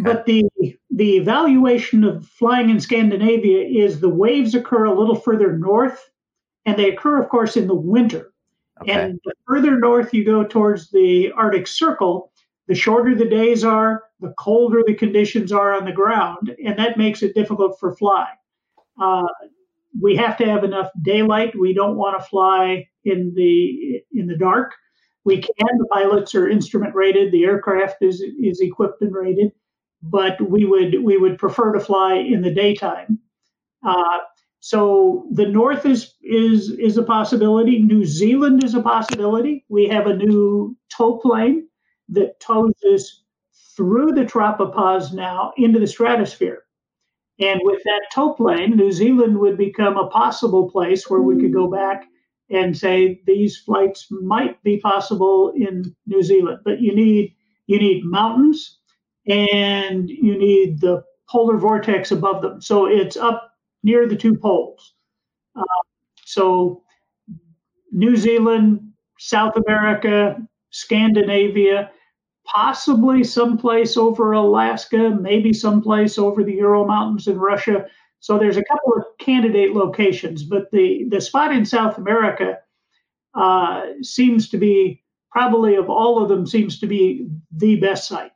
okay. 0.00 0.12
but 0.12 0.26
the 0.26 0.44
the 0.90 1.16
evaluation 1.16 2.02
of 2.04 2.26
flying 2.26 2.70
in 2.70 2.80
Scandinavia 2.80 3.66
is 3.66 4.00
the 4.00 4.08
waves 4.08 4.54
occur 4.54 4.84
a 4.84 4.98
little 4.98 5.14
further 5.14 5.52
north, 5.58 6.10
and 6.64 6.78
they 6.78 6.90
occur, 6.90 7.20
of 7.20 7.28
course, 7.28 7.56
in 7.56 7.66
the 7.66 7.74
winter. 7.74 8.32
Okay. 8.80 8.92
And 8.92 9.20
the 9.24 9.32
further 9.46 9.78
north 9.78 10.14
you 10.14 10.24
go 10.24 10.44
towards 10.44 10.90
the 10.90 11.30
Arctic 11.32 11.66
Circle, 11.66 12.32
the 12.66 12.74
shorter 12.74 13.14
the 13.14 13.28
days 13.28 13.64
are, 13.64 14.04
the 14.20 14.32
colder 14.38 14.82
the 14.86 14.94
conditions 14.94 15.52
are 15.52 15.74
on 15.74 15.84
the 15.84 15.92
ground, 15.92 16.54
and 16.64 16.78
that 16.78 16.96
makes 16.96 17.22
it 17.22 17.34
difficult 17.34 17.78
for 17.78 17.94
flying. 17.96 18.36
Uh, 19.00 19.26
we 20.00 20.16
have 20.16 20.36
to 20.38 20.46
have 20.46 20.64
enough 20.64 20.90
daylight. 21.02 21.58
We 21.58 21.74
don't 21.74 21.96
want 21.96 22.18
to 22.18 22.24
fly 22.26 22.88
in 23.04 23.34
the 23.34 24.02
in 24.12 24.26
the 24.26 24.36
dark. 24.36 24.72
We 25.26 25.38
can. 25.38 25.78
The 25.78 25.88
pilots 25.92 26.36
are 26.36 26.48
instrument 26.48 26.94
rated. 26.94 27.32
The 27.32 27.44
aircraft 27.44 27.96
is 28.00 28.22
is 28.22 28.60
equipped 28.60 29.02
and 29.02 29.12
rated, 29.12 29.50
but 30.00 30.40
we 30.40 30.64
would 30.64 31.02
we 31.02 31.18
would 31.18 31.36
prefer 31.36 31.72
to 31.72 31.80
fly 31.80 32.14
in 32.14 32.42
the 32.42 32.54
daytime. 32.54 33.18
Uh, 33.84 34.18
so 34.60 35.26
the 35.32 35.46
north 35.46 35.84
is 35.84 36.14
is 36.22 36.70
is 36.70 36.96
a 36.96 37.02
possibility. 37.02 37.80
New 37.80 38.04
Zealand 38.04 38.62
is 38.62 38.74
a 38.74 38.80
possibility. 38.80 39.64
We 39.68 39.88
have 39.88 40.06
a 40.06 40.16
new 40.16 40.76
tow 40.96 41.18
plane 41.18 41.68
that 42.10 42.38
tows 42.38 42.74
us 42.94 43.24
through 43.76 44.12
the 44.12 44.24
tropopause 44.24 45.12
now 45.12 45.52
into 45.56 45.80
the 45.80 45.88
stratosphere. 45.88 46.62
And 47.40 47.60
with 47.64 47.82
that 47.82 48.06
tow 48.14 48.32
plane, 48.32 48.76
New 48.76 48.92
Zealand 48.92 49.38
would 49.40 49.58
become 49.58 49.96
a 49.96 50.08
possible 50.08 50.70
place 50.70 51.10
where 51.10 51.20
we 51.20 51.38
could 51.40 51.52
go 51.52 51.68
back 51.68 52.06
and 52.50 52.76
say 52.76 53.20
these 53.26 53.56
flights 53.56 54.06
might 54.10 54.62
be 54.62 54.78
possible 54.78 55.52
in 55.56 55.94
New 56.06 56.22
Zealand, 56.22 56.60
but 56.64 56.80
you 56.80 56.94
need 56.94 57.34
you 57.66 57.78
need 57.78 58.04
mountains 58.04 58.78
and 59.28 60.08
you 60.08 60.38
need 60.38 60.80
the 60.80 61.02
polar 61.28 61.58
vortex 61.58 62.12
above 62.12 62.42
them. 62.42 62.60
So 62.60 62.86
it's 62.86 63.16
up 63.16 63.50
near 63.82 64.06
the 64.06 64.16
two 64.16 64.36
poles. 64.36 64.94
Uh, 65.56 65.64
so 66.24 66.82
New 67.92 68.16
Zealand, 68.16 68.92
South 69.18 69.54
America, 69.56 70.36
Scandinavia, 70.70 71.90
possibly 72.44 73.24
someplace 73.24 73.96
over 73.96 74.32
Alaska, 74.32 75.10
maybe 75.20 75.52
someplace 75.52 76.18
over 76.18 76.44
the 76.44 76.54
Ural 76.54 76.86
Mountains 76.86 77.26
in 77.26 77.38
Russia. 77.38 77.86
So 78.20 78.38
there's 78.38 78.56
a 78.56 78.64
couple 78.64 78.92
of 78.96 79.04
candidate 79.18 79.72
locations, 79.74 80.42
but 80.42 80.70
the, 80.72 81.06
the 81.08 81.20
spot 81.20 81.52
in 81.52 81.64
South 81.64 81.98
America 81.98 82.58
uh, 83.34 83.82
seems 84.02 84.48
to 84.50 84.58
be 84.58 85.02
probably 85.30 85.76
of 85.76 85.90
all 85.90 86.22
of 86.22 86.28
them 86.28 86.46
seems 86.46 86.80
to 86.80 86.86
be 86.86 87.28
the 87.54 87.76
best 87.76 88.08
site. 88.08 88.32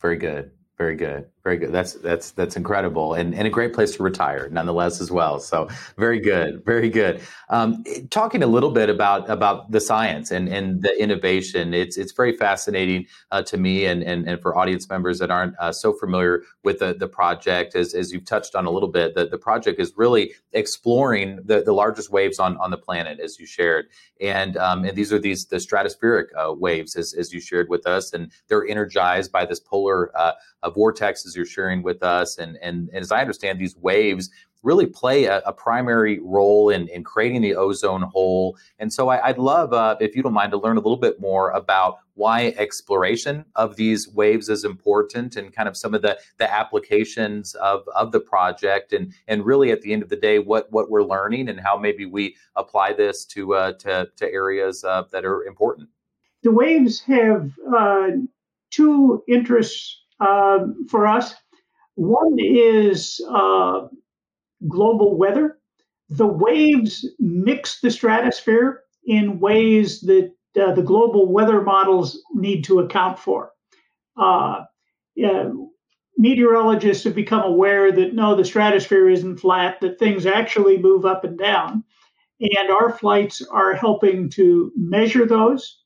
Very 0.00 0.16
good. 0.16 0.50
Very 0.76 0.96
good. 0.96 1.31
Very 1.44 1.56
good. 1.56 1.72
That's 1.72 1.94
that's 1.94 2.30
that's 2.30 2.56
incredible, 2.56 3.14
and, 3.14 3.34
and 3.34 3.48
a 3.48 3.50
great 3.50 3.72
place 3.74 3.96
to 3.96 4.04
retire, 4.04 4.48
nonetheless, 4.50 5.00
as 5.00 5.10
well. 5.10 5.40
So 5.40 5.68
very 5.98 6.20
good, 6.20 6.64
very 6.64 6.88
good. 6.88 7.20
Um, 7.48 7.82
talking 8.10 8.44
a 8.44 8.46
little 8.46 8.70
bit 8.70 8.88
about 8.88 9.28
about 9.28 9.72
the 9.72 9.80
science 9.80 10.30
and, 10.30 10.48
and 10.48 10.82
the 10.82 11.02
innovation, 11.02 11.74
it's 11.74 11.98
it's 11.98 12.12
very 12.12 12.36
fascinating 12.36 13.06
uh, 13.32 13.42
to 13.42 13.56
me, 13.56 13.86
and, 13.86 14.04
and 14.04 14.28
and 14.28 14.40
for 14.40 14.56
audience 14.56 14.88
members 14.88 15.18
that 15.18 15.32
aren't 15.32 15.58
uh, 15.58 15.72
so 15.72 15.92
familiar 15.92 16.44
with 16.62 16.78
the, 16.78 16.94
the 16.94 17.08
project, 17.08 17.74
as, 17.74 17.92
as 17.92 18.12
you've 18.12 18.24
touched 18.24 18.54
on 18.54 18.64
a 18.64 18.70
little 18.70 18.88
bit, 18.88 19.16
that 19.16 19.32
the 19.32 19.38
project 19.38 19.80
is 19.80 19.92
really 19.96 20.34
exploring 20.52 21.40
the, 21.44 21.60
the 21.60 21.72
largest 21.72 22.12
waves 22.12 22.38
on, 22.38 22.56
on 22.58 22.70
the 22.70 22.78
planet, 22.78 23.18
as 23.18 23.40
you 23.40 23.46
shared, 23.46 23.86
and 24.20 24.56
um, 24.58 24.84
and 24.84 24.96
these 24.96 25.12
are 25.12 25.18
these 25.18 25.46
the 25.46 25.56
stratospheric 25.56 26.26
uh, 26.36 26.52
waves, 26.52 26.94
as 26.94 27.14
as 27.14 27.32
you 27.32 27.40
shared 27.40 27.68
with 27.68 27.84
us, 27.84 28.12
and 28.12 28.30
they're 28.46 28.64
energized 28.64 29.32
by 29.32 29.44
this 29.44 29.58
polar 29.58 30.16
uh, 30.16 30.34
you're 31.36 31.46
sharing 31.46 31.82
with 31.82 32.02
us. 32.02 32.38
And, 32.38 32.58
and, 32.62 32.88
and 32.90 32.98
as 32.98 33.12
I 33.12 33.20
understand, 33.20 33.58
these 33.58 33.76
waves 33.76 34.30
really 34.62 34.86
play 34.86 35.24
a, 35.24 35.38
a 35.40 35.52
primary 35.52 36.20
role 36.20 36.70
in, 36.70 36.88
in 36.88 37.02
creating 37.02 37.42
the 37.42 37.54
ozone 37.54 38.02
hole. 38.02 38.56
And 38.78 38.92
so 38.92 39.08
I, 39.08 39.28
would 39.28 39.38
love, 39.38 39.72
uh, 39.72 39.96
if 40.00 40.14
you 40.14 40.22
don't 40.22 40.32
mind, 40.32 40.52
to 40.52 40.58
learn 40.58 40.76
a 40.76 40.80
little 40.80 40.96
bit 40.96 41.20
more 41.20 41.50
about 41.50 41.98
why 42.14 42.54
exploration 42.56 43.44
of 43.56 43.76
these 43.76 44.08
waves 44.08 44.48
is 44.48 44.64
important 44.64 45.36
and 45.36 45.52
kind 45.52 45.68
of 45.68 45.76
some 45.76 45.94
of 45.94 46.02
the, 46.02 46.18
the 46.38 46.52
applications 46.52 47.54
of, 47.56 47.82
of 47.94 48.12
the 48.12 48.20
project 48.20 48.92
and, 48.92 49.12
and 49.26 49.44
really 49.44 49.72
at 49.72 49.82
the 49.82 49.92
end 49.92 50.02
of 50.02 50.08
the 50.08 50.16
day, 50.16 50.38
what, 50.38 50.70
what 50.70 50.90
we're 50.90 51.02
learning 51.02 51.48
and 51.48 51.58
how 51.58 51.76
maybe 51.76 52.06
we 52.06 52.36
apply 52.54 52.92
this 52.92 53.24
to, 53.24 53.54
uh, 53.54 53.72
to, 53.74 54.08
to 54.16 54.32
areas 54.32 54.84
uh, 54.84 55.02
that 55.10 55.24
are 55.24 55.42
important. 55.44 55.88
The 56.42 56.52
waves 56.52 57.00
have 57.02 57.50
uh, 57.76 58.08
two 58.70 59.22
interests 59.28 60.01
uh, 60.22 60.60
for 60.90 61.06
us. 61.06 61.34
One 61.96 62.36
is 62.38 63.20
uh, 63.30 63.88
global 64.68 65.16
weather. 65.16 65.58
The 66.10 66.26
waves 66.26 67.08
mix 67.18 67.80
the 67.80 67.90
stratosphere 67.90 68.82
in 69.06 69.40
ways 69.40 70.00
that 70.02 70.32
uh, 70.60 70.72
the 70.74 70.82
global 70.82 71.32
weather 71.32 71.62
models 71.62 72.20
need 72.34 72.64
to 72.64 72.80
account 72.80 73.18
for. 73.18 73.52
Uh, 74.16 74.62
meteorologists 76.18 77.04
have 77.04 77.14
become 77.14 77.42
aware 77.42 77.90
that 77.92 78.14
no, 78.14 78.34
the 78.34 78.44
stratosphere 78.44 79.08
isn't 79.08 79.38
flat, 79.38 79.80
that 79.80 79.98
things 79.98 80.26
actually 80.26 80.78
move 80.78 81.04
up 81.04 81.24
and 81.24 81.38
down. 81.38 81.84
And 82.40 82.70
our 82.70 82.92
flights 82.92 83.42
are 83.42 83.74
helping 83.74 84.28
to 84.30 84.72
measure 84.76 85.26
those. 85.26 85.80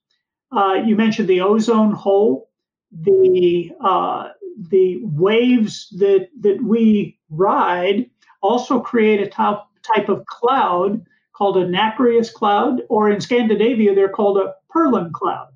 Uh, 0.56 0.82
you 0.86 0.96
mentioned 0.96 1.28
the 1.28 1.42
ozone 1.42 1.92
hole 1.92 2.45
the 2.92 3.72
uh, 3.80 4.28
the 4.70 5.00
waves 5.02 5.88
that 5.98 6.28
that 6.40 6.62
we 6.62 7.18
ride 7.30 8.08
also 8.42 8.80
create 8.80 9.20
a 9.20 9.26
top, 9.28 9.70
type 9.94 10.08
of 10.08 10.24
cloud 10.26 11.04
called 11.32 11.56
a 11.58 11.68
nacreous 11.68 12.30
cloud, 12.30 12.82
or 12.88 13.10
in 13.10 13.20
Scandinavia 13.20 13.94
they're 13.94 14.08
called 14.08 14.38
a 14.38 14.54
Perlan 14.70 15.12
cloud. 15.12 15.48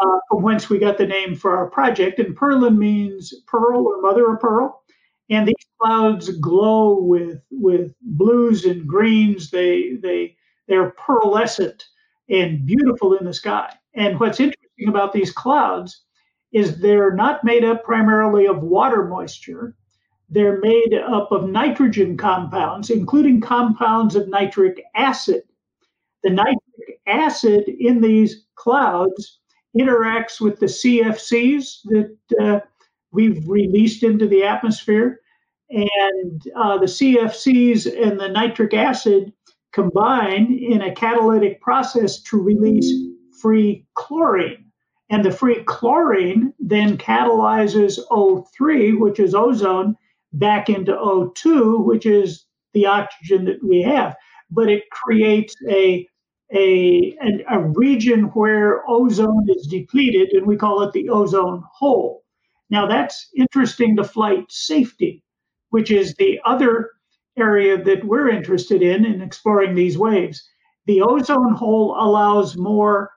Uh, 0.00 0.18
from 0.28 0.42
whence 0.42 0.68
we 0.68 0.78
got 0.78 0.98
the 0.98 1.06
name 1.06 1.36
for 1.36 1.56
our 1.56 1.70
project. 1.70 2.18
And 2.18 2.34
Perlan 2.34 2.76
means 2.78 3.32
pearl 3.46 3.86
or 3.86 4.00
mother 4.00 4.32
of 4.32 4.40
pearl. 4.40 4.82
And 5.30 5.46
these 5.46 5.54
clouds 5.80 6.30
glow 6.38 7.00
with 7.00 7.40
with 7.50 7.94
blues 8.02 8.64
and 8.64 8.86
greens. 8.86 9.50
They 9.50 9.94
they 10.02 10.36
they're 10.68 10.92
pearlescent 10.92 11.84
and 12.28 12.66
beautiful 12.66 13.14
in 13.14 13.24
the 13.24 13.32
sky. 13.32 13.72
And 13.94 14.18
what's 14.18 14.40
interesting 14.40 14.88
about 14.88 15.12
these 15.12 15.32
clouds 15.32 16.02
is 16.54 16.78
they're 16.78 17.12
not 17.12 17.44
made 17.44 17.64
up 17.64 17.84
primarily 17.84 18.46
of 18.46 18.62
water 18.62 19.04
moisture. 19.04 19.74
They're 20.30 20.60
made 20.60 20.94
up 20.94 21.30
of 21.32 21.50
nitrogen 21.50 22.16
compounds, 22.16 22.90
including 22.90 23.40
compounds 23.40 24.14
of 24.14 24.28
nitric 24.28 24.80
acid. 24.94 25.42
The 26.22 26.30
nitric 26.30 27.00
acid 27.06 27.64
in 27.68 28.00
these 28.00 28.46
clouds 28.54 29.40
interacts 29.76 30.40
with 30.40 30.60
the 30.60 30.66
CFCs 30.66 31.80
that 31.86 32.16
uh, 32.40 32.60
we've 33.10 33.46
released 33.48 34.04
into 34.04 34.28
the 34.28 34.44
atmosphere. 34.44 35.20
And 35.70 36.42
uh, 36.56 36.78
the 36.78 36.86
CFCs 36.86 38.00
and 38.00 38.18
the 38.18 38.28
nitric 38.28 38.74
acid 38.74 39.32
combine 39.72 40.56
in 40.56 40.82
a 40.82 40.94
catalytic 40.94 41.60
process 41.60 42.22
to 42.22 42.40
release 42.40 42.92
free 43.40 43.84
chlorine. 43.94 44.63
And 45.14 45.24
the 45.24 45.30
free 45.30 45.62
chlorine 45.62 46.52
then 46.58 46.98
catalyzes 46.98 48.00
O3, 48.10 48.98
which 48.98 49.20
is 49.20 49.32
ozone, 49.32 49.96
back 50.32 50.68
into 50.68 50.90
O2, 50.90 51.84
which 51.84 52.04
is 52.04 52.46
the 52.72 52.86
oxygen 52.86 53.44
that 53.44 53.62
we 53.62 53.80
have. 53.82 54.16
But 54.50 54.68
it 54.68 54.90
creates 54.90 55.54
a, 55.70 56.04
a, 56.52 57.16
a, 57.48 57.60
region 57.60 58.24
where 58.34 58.82
ozone 58.90 59.46
is 59.56 59.68
depleted, 59.68 60.30
and 60.30 60.48
we 60.48 60.56
call 60.56 60.82
it 60.82 60.92
the 60.92 61.08
ozone 61.08 61.62
hole. 61.72 62.24
Now, 62.68 62.88
that's 62.88 63.28
interesting 63.36 63.94
to 63.94 64.02
flight 64.02 64.46
safety, 64.50 65.22
which 65.70 65.92
is 65.92 66.16
the 66.16 66.40
other 66.44 66.90
area 67.38 67.80
that 67.80 68.02
we're 68.02 68.30
interested 68.30 68.82
in 68.82 69.04
in 69.04 69.22
exploring 69.22 69.76
these 69.76 69.96
waves. 69.96 70.42
The 70.86 71.02
ozone 71.02 71.54
hole 71.54 71.94
allows 72.00 72.56
more 72.56 73.12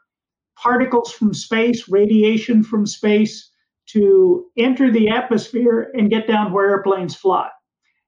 particles 0.62 1.12
from 1.12 1.34
space, 1.34 1.88
radiation 1.90 2.64
from 2.64 2.86
space, 2.86 3.52
to 3.88 4.46
enter 4.58 4.92
the 4.92 5.10
atmosphere 5.10 5.92
and 5.94 6.10
get 6.10 6.28
down 6.28 6.52
where 6.52 6.70
airplanes 6.70 7.16
fly. 7.16 7.50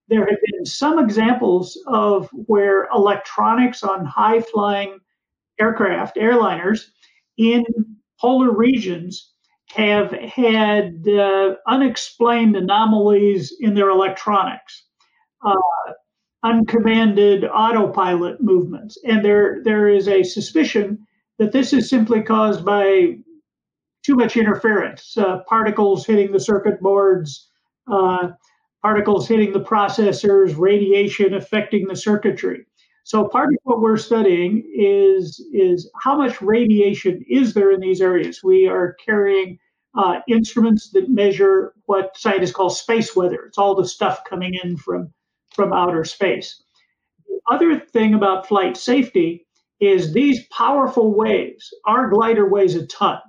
There 0.10 0.26
have 0.26 0.40
been 0.52 0.66
some 0.66 1.00
examples 1.00 1.82
of 1.88 2.30
where 2.32 2.88
electronics 2.94 3.84
on 3.84 4.06
high 4.06 4.42
flying 4.42 5.00
aircraft, 5.60 6.18
airliners, 6.18 6.86
in 7.38 7.64
polar 8.20 8.52
regions 8.52 9.34
have 9.70 10.12
had 10.12 11.08
uh, 11.08 11.56
unexplained 11.68 12.56
anomalies 12.56 13.56
in 13.60 13.76
their 13.76 13.90
electronics, 13.90 14.86
uh, 15.46 15.56
uncommanded 16.44 17.46
autopilot 17.46 18.42
movements. 18.42 18.98
And 19.06 19.24
there, 19.24 19.62
there 19.64 19.88
is 19.88 20.08
a 20.08 20.24
suspicion 20.24 21.06
that 21.40 21.54
this 21.54 21.74
is 21.74 21.90
simply 21.90 22.22
caused 22.22 22.64
by 22.64 23.16
too 24.06 24.16
much 24.16 24.38
interference, 24.38 25.18
uh, 25.18 25.40
particles 25.48 26.06
hitting 26.06 26.32
the 26.32 26.40
circuit 26.40 26.80
boards, 26.82 27.50
uh, 27.92 28.30
particles 28.82 29.28
hitting 29.28 29.52
the 29.52 29.60
processors, 29.62 30.58
radiation 30.58 31.34
affecting 31.34 31.88
the 31.88 31.96
circuitry. 31.96 32.66
So 33.04 33.28
part 33.28 33.50
of 33.50 33.60
what 33.64 33.82
we're 33.82 33.98
studying 33.98 34.64
is 34.76 35.44
is 35.52 35.90
how 36.04 36.16
much 36.18 36.42
radiation 36.42 37.26
is 37.28 37.54
there 37.54 37.72
in 37.72 37.80
these 37.80 38.02
areas. 38.02 38.44
We 38.44 38.68
are 38.68 38.96
carrying 39.04 39.58
uh, 39.98 40.20
instruments 40.28 40.92
that 40.92 41.10
measure 41.10 41.74
what 41.86 42.16
scientists 42.16 42.52
call 42.52 42.70
space 42.70 43.16
weather. 43.16 43.46
It's 43.48 43.58
all 43.58 43.76
the 43.76 43.88
stuff 43.88 44.24
coming 44.26 44.54
in 44.64 44.78
from 44.78 45.12
from 45.56 45.74
outer 45.74 46.04
space. 46.04 46.62
The 47.28 47.40
other 47.50 47.80
thing 47.80 48.14
about 48.14 48.48
flight 48.48 48.78
safety 48.78 49.48
is 49.80 50.14
these 50.14 50.46
powerful 50.48 51.14
waves. 51.14 51.74
Our 51.86 52.10
glider 52.10 52.48
weighs 52.48 52.76
a 52.76 52.86
ton 52.88 53.20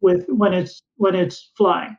with 0.00 0.26
when 0.28 0.54
it's 0.54 0.82
when 0.96 1.14
it's 1.14 1.50
flying, 1.56 1.96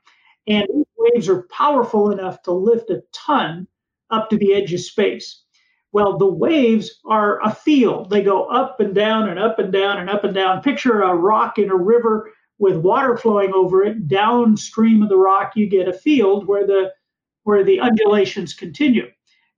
and 0.47 0.67
these 0.73 0.85
waves 0.97 1.29
are 1.29 1.47
powerful 1.51 2.11
enough 2.11 2.41
to 2.43 2.51
lift 2.51 2.89
a 2.89 3.03
ton 3.13 3.67
up 4.09 4.29
to 4.29 4.37
the 4.37 4.53
edge 4.53 4.73
of 4.73 4.79
space. 4.79 5.43
Well, 5.91 6.17
the 6.17 6.31
waves 6.31 6.99
are 7.05 7.41
a 7.43 7.53
field. 7.53 8.09
They 8.09 8.21
go 8.21 8.45
up 8.45 8.79
and 8.79 8.93
down 8.93 9.27
and 9.27 9.39
up 9.39 9.57
and 9.59 9.73
down 9.73 9.97
and 9.97 10.09
up 10.09 10.23
and 10.23 10.33
down. 10.33 10.61
Picture 10.61 11.01
a 11.01 11.15
rock 11.15 11.57
in 11.57 11.71
a 11.71 11.75
river 11.75 12.31
with 12.59 12.77
water 12.77 13.17
flowing 13.17 13.53
over 13.53 13.83
it. 13.83 14.07
Downstream 14.07 15.01
of 15.01 15.09
the 15.09 15.17
rock, 15.17 15.53
you 15.55 15.67
get 15.67 15.87
a 15.87 15.93
field 15.93 16.47
where 16.47 16.67
the 16.67 16.91
where 17.43 17.63
the 17.63 17.79
undulations 17.79 18.53
continue. 18.53 19.07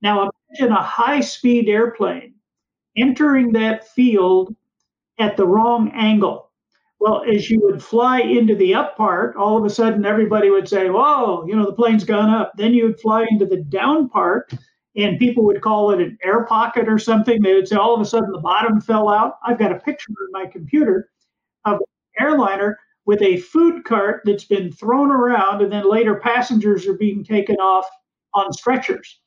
Now 0.01 0.29
imagine 0.49 0.71
a 0.71 0.81
high-speed 0.81 1.67
airplane 1.67 2.35
entering 2.97 3.51
that 3.53 3.87
field 3.87 4.55
at 5.19 5.37
the 5.37 5.47
wrong 5.47 5.91
angle. 5.93 6.49
Well, 6.99 7.23
as 7.23 7.49
you 7.49 7.59
would 7.63 7.83
fly 7.83 8.21
into 8.21 8.55
the 8.55 8.75
up 8.75 8.95
part, 8.95 9.35
all 9.35 9.57
of 9.57 9.65
a 9.65 9.69
sudden 9.69 10.05
everybody 10.05 10.51
would 10.51 10.67
say, 10.67 10.89
Whoa, 10.89 11.45
you 11.47 11.55
know, 11.55 11.65
the 11.65 11.73
plane's 11.73 12.03
gone 12.03 12.29
up. 12.29 12.53
Then 12.57 12.73
you 12.73 12.85
would 12.85 12.99
fly 12.99 13.25
into 13.29 13.45
the 13.45 13.57
down 13.57 14.07
part, 14.09 14.53
and 14.95 15.17
people 15.17 15.43
would 15.45 15.61
call 15.61 15.91
it 15.91 15.99
an 16.01 16.17
air 16.23 16.45
pocket 16.45 16.87
or 16.87 16.99
something. 16.99 17.41
They 17.41 17.55
would 17.55 17.67
say 17.67 17.75
all 17.75 17.95
of 17.95 18.01
a 18.01 18.05
sudden 18.05 18.31
the 18.31 18.39
bottom 18.39 18.79
fell 18.81 19.09
out. 19.09 19.37
I've 19.43 19.57
got 19.57 19.71
a 19.71 19.79
picture 19.79 20.11
in 20.11 20.31
my 20.31 20.45
computer 20.45 21.09
of 21.65 21.75
an 21.75 22.25
airliner 22.25 22.77
with 23.05 23.21
a 23.23 23.37
food 23.37 23.83
cart 23.83 24.21
that's 24.25 24.45
been 24.45 24.71
thrown 24.71 25.09
around, 25.09 25.61
and 25.61 25.71
then 25.71 25.89
later 25.89 26.15
passengers 26.15 26.87
are 26.87 26.93
being 26.97 27.23
taken 27.23 27.55
off 27.55 27.85
on 28.35 28.53
stretchers. 28.53 29.19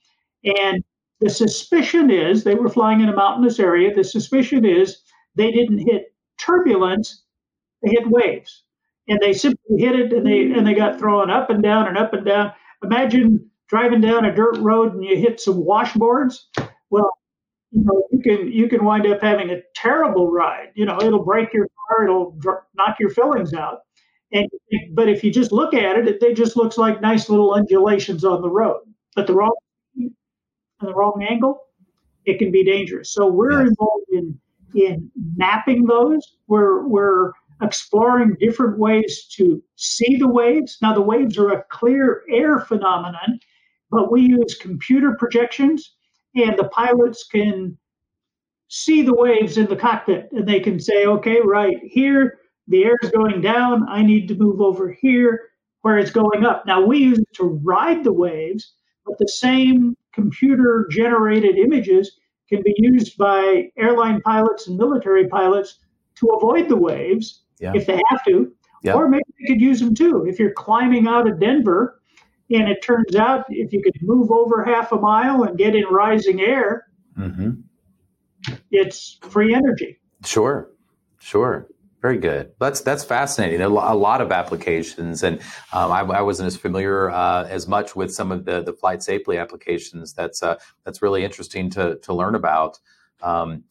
And 0.45 0.85
the 1.21 1.31
suspicion 1.31 2.11
is 2.11 2.45
they 2.45 2.55
were 2.55 2.69
flying 2.69 3.01
in 3.01 3.09
a 3.09 3.15
mountainous 3.17 3.59
area. 3.59 3.95
The 3.95 4.05
suspicion 4.05 4.65
is 4.65 5.01
they 5.37 5.51
didn't 5.51 5.79
hit 5.79 6.15
turbulence, 6.39 7.25
they 7.83 7.91
hit 7.91 8.09
waves. 8.11 8.65
And 9.07 9.21
they 9.21 9.33
simply 9.33 9.77
hit 9.79 9.99
it 9.99 10.13
and 10.13 10.27
they 10.27 10.47
hmm. 10.47 10.55
and 10.55 10.67
they 10.67 10.75
got 10.75 10.99
thrown 10.99 11.31
up 11.31 11.51
and 11.51 11.63
down 11.63 11.89
and 11.89 11.99
up 11.99 12.15
and 12.15 12.25
down. 12.25 12.53
Imagine 12.83 13.51
driving 13.69 14.01
down 14.01 14.25
a 14.25 14.35
dirt 14.35 14.57
road 14.59 14.95
and 14.95 15.05
you 15.05 15.17
hit 15.17 15.41
some 15.41 15.63
washboards, 15.63 16.45
well, 16.91 17.11
you 17.71 17.85
know, 17.85 18.03
you 18.13 18.21
can 18.23 18.53
you 18.53 18.69
can 18.69 18.85
wind 18.85 19.07
up 19.07 19.21
having 19.21 19.51
a 19.51 19.61
terrible 19.75 20.31
ride. 20.31 20.69
You 20.75 20.87
know, 20.87 20.99
it'll 21.01 21.25
break 21.25 21.53
your 21.53 21.69
car, 21.89 22.05
it'll 22.05 22.39
knock 22.75 22.97
your 22.99 23.11
fillings 23.11 23.53
out. 23.53 23.81
And 24.33 24.49
but 24.95 25.09
if 25.09 25.23
you 25.23 25.31
just 25.31 25.53
look 25.53 25.75
at 25.75 25.99
it, 25.99 26.09
it, 26.09 26.23
it 26.23 26.37
just 26.37 26.57
looks 26.57 26.79
like 26.79 27.01
nice 27.01 27.29
little 27.29 27.53
undulations 27.55 28.25
on 28.25 28.43
the 28.43 28.51
road. 28.51 28.81
But 29.15 29.27
the 29.27 29.35
wrong 29.35 29.55
the 30.85 30.95
wrong 30.95 31.25
angle, 31.29 31.61
it 32.25 32.39
can 32.39 32.51
be 32.51 32.65
dangerous. 32.65 33.13
So 33.13 33.27
we're 33.27 33.61
yes. 33.61 33.69
involved 33.69 34.07
in 34.13 34.39
in 34.75 35.11
mapping 35.37 35.85
those. 35.85 36.37
We're 36.47 36.87
we're 36.87 37.33
exploring 37.63 38.37
different 38.41 38.79
ways 38.79 39.27
to 39.37 39.63
see 39.77 40.17
the 40.17 40.29
waves. 40.29 40.79
Now 40.83 40.95
the 40.95 41.03
waves 41.03 41.39
are 41.39 41.53
a 41.53 41.65
clear 41.71 42.23
air 42.31 42.61
phenomenon, 42.61 43.39
but 43.91 44.11
we 44.11 44.23
use 44.23 44.57
computer 44.61 45.17
projections, 45.19 45.95
and 46.35 46.59
the 46.59 46.69
pilots 46.69 47.25
can 47.25 47.79
see 48.69 49.03
the 49.03 49.15
waves 49.15 49.57
in 49.57 49.67
the 49.67 49.77
cockpit 49.77 50.29
and 50.33 50.49
they 50.49 50.59
can 50.59 50.81
say, 50.81 51.07
okay, 51.07 51.41
right 51.45 51.77
here, 51.85 52.39
the 52.67 52.85
air 52.85 52.97
is 53.03 53.11
going 53.11 53.41
down. 53.41 53.89
I 53.89 54.03
need 54.03 54.27
to 54.29 54.35
move 54.35 54.61
over 54.61 54.91
here 54.91 55.51
where 55.83 55.99
it's 55.99 56.11
going 56.11 56.45
up. 56.45 56.67
Now, 56.67 56.85
we 56.85 56.99
use 56.99 57.19
it 57.19 57.33
to 57.35 57.61
ride 57.63 58.05
the 58.05 58.13
waves, 58.13 58.73
but 59.07 59.19
the 59.19 59.29
same 59.29 59.97
computer 60.15 60.89
generated 60.91 61.59
images 61.59 62.19
can 62.49 62.63
be 62.63 62.75
used 62.77 63.17
by 63.17 63.71
airline 63.79 64.21
pilots 64.23 64.69
and 64.69 64.77
military 64.77 65.29
pilots 65.29 65.79
to 66.17 66.29
avoid 66.29 66.69
the 66.69 66.77
waves 66.77 67.43
yeah. 67.59 67.73
if 67.75 67.87
they 67.87 68.01
have 68.11 68.25
to. 68.27 68.53
Yeah. 68.83 68.95
Or 68.95 69.09
maybe 69.09 69.25
they 69.41 69.55
could 69.55 69.61
use 69.61 69.81
them 69.81 69.95
too. 69.95 70.27
If 70.29 70.39
you're 70.39 70.53
climbing 70.53 71.07
out 71.07 71.29
of 71.29 71.41
Denver 71.41 72.01
and 72.51 72.69
it 72.69 72.83
turns 72.83 73.17
out 73.17 73.47
if 73.49 73.73
you 73.73 73.83
could 73.83 73.95
move 74.03 74.31
over 74.31 74.63
half 74.65 74.93
a 74.93 74.97
mile 74.97 75.45
and 75.45 75.57
get 75.57 75.75
in 75.75 75.85
rising 75.85 76.41
air, 76.43 76.87
mm-hmm. 77.19 77.53
it's 78.71 79.19
free 79.23 79.55
energy. 79.55 79.99
Sure, 80.25 80.71
sure. 81.19 81.67
Very 82.05 82.19
good. 82.19 82.53
That's 82.61 82.83
that's 82.83 83.03
fascinating. 83.03 83.63
A, 83.63 83.69
lot 83.71 84.21
of 84.21 84.31
applications, 84.31 85.23
and 85.23 85.41
um, 85.73 85.91
I, 85.91 86.01
I, 86.01 86.21
wasn't 86.21 86.49
as 86.49 86.55
familiar 86.55 87.11
uh, 87.11 87.47
as 87.49 87.67
much 87.67 87.97
with 87.97 88.13
some 88.13 88.31
of 88.31 88.45
the, 88.45 88.61
the 88.61 88.75
flight 88.75 89.03
safely 89.03 89.39
applications. 89.39 90.13
That's 90.13 90.43
uh, 90.43 90.59
that's 90.85 91.01
really 91.01 91.25
interesting 91.25 91.71
to 91.71 91.97
to 92.01 92.13
learn 92.13 92.35
about. 92.35 92.79
Um, 93.23 93.65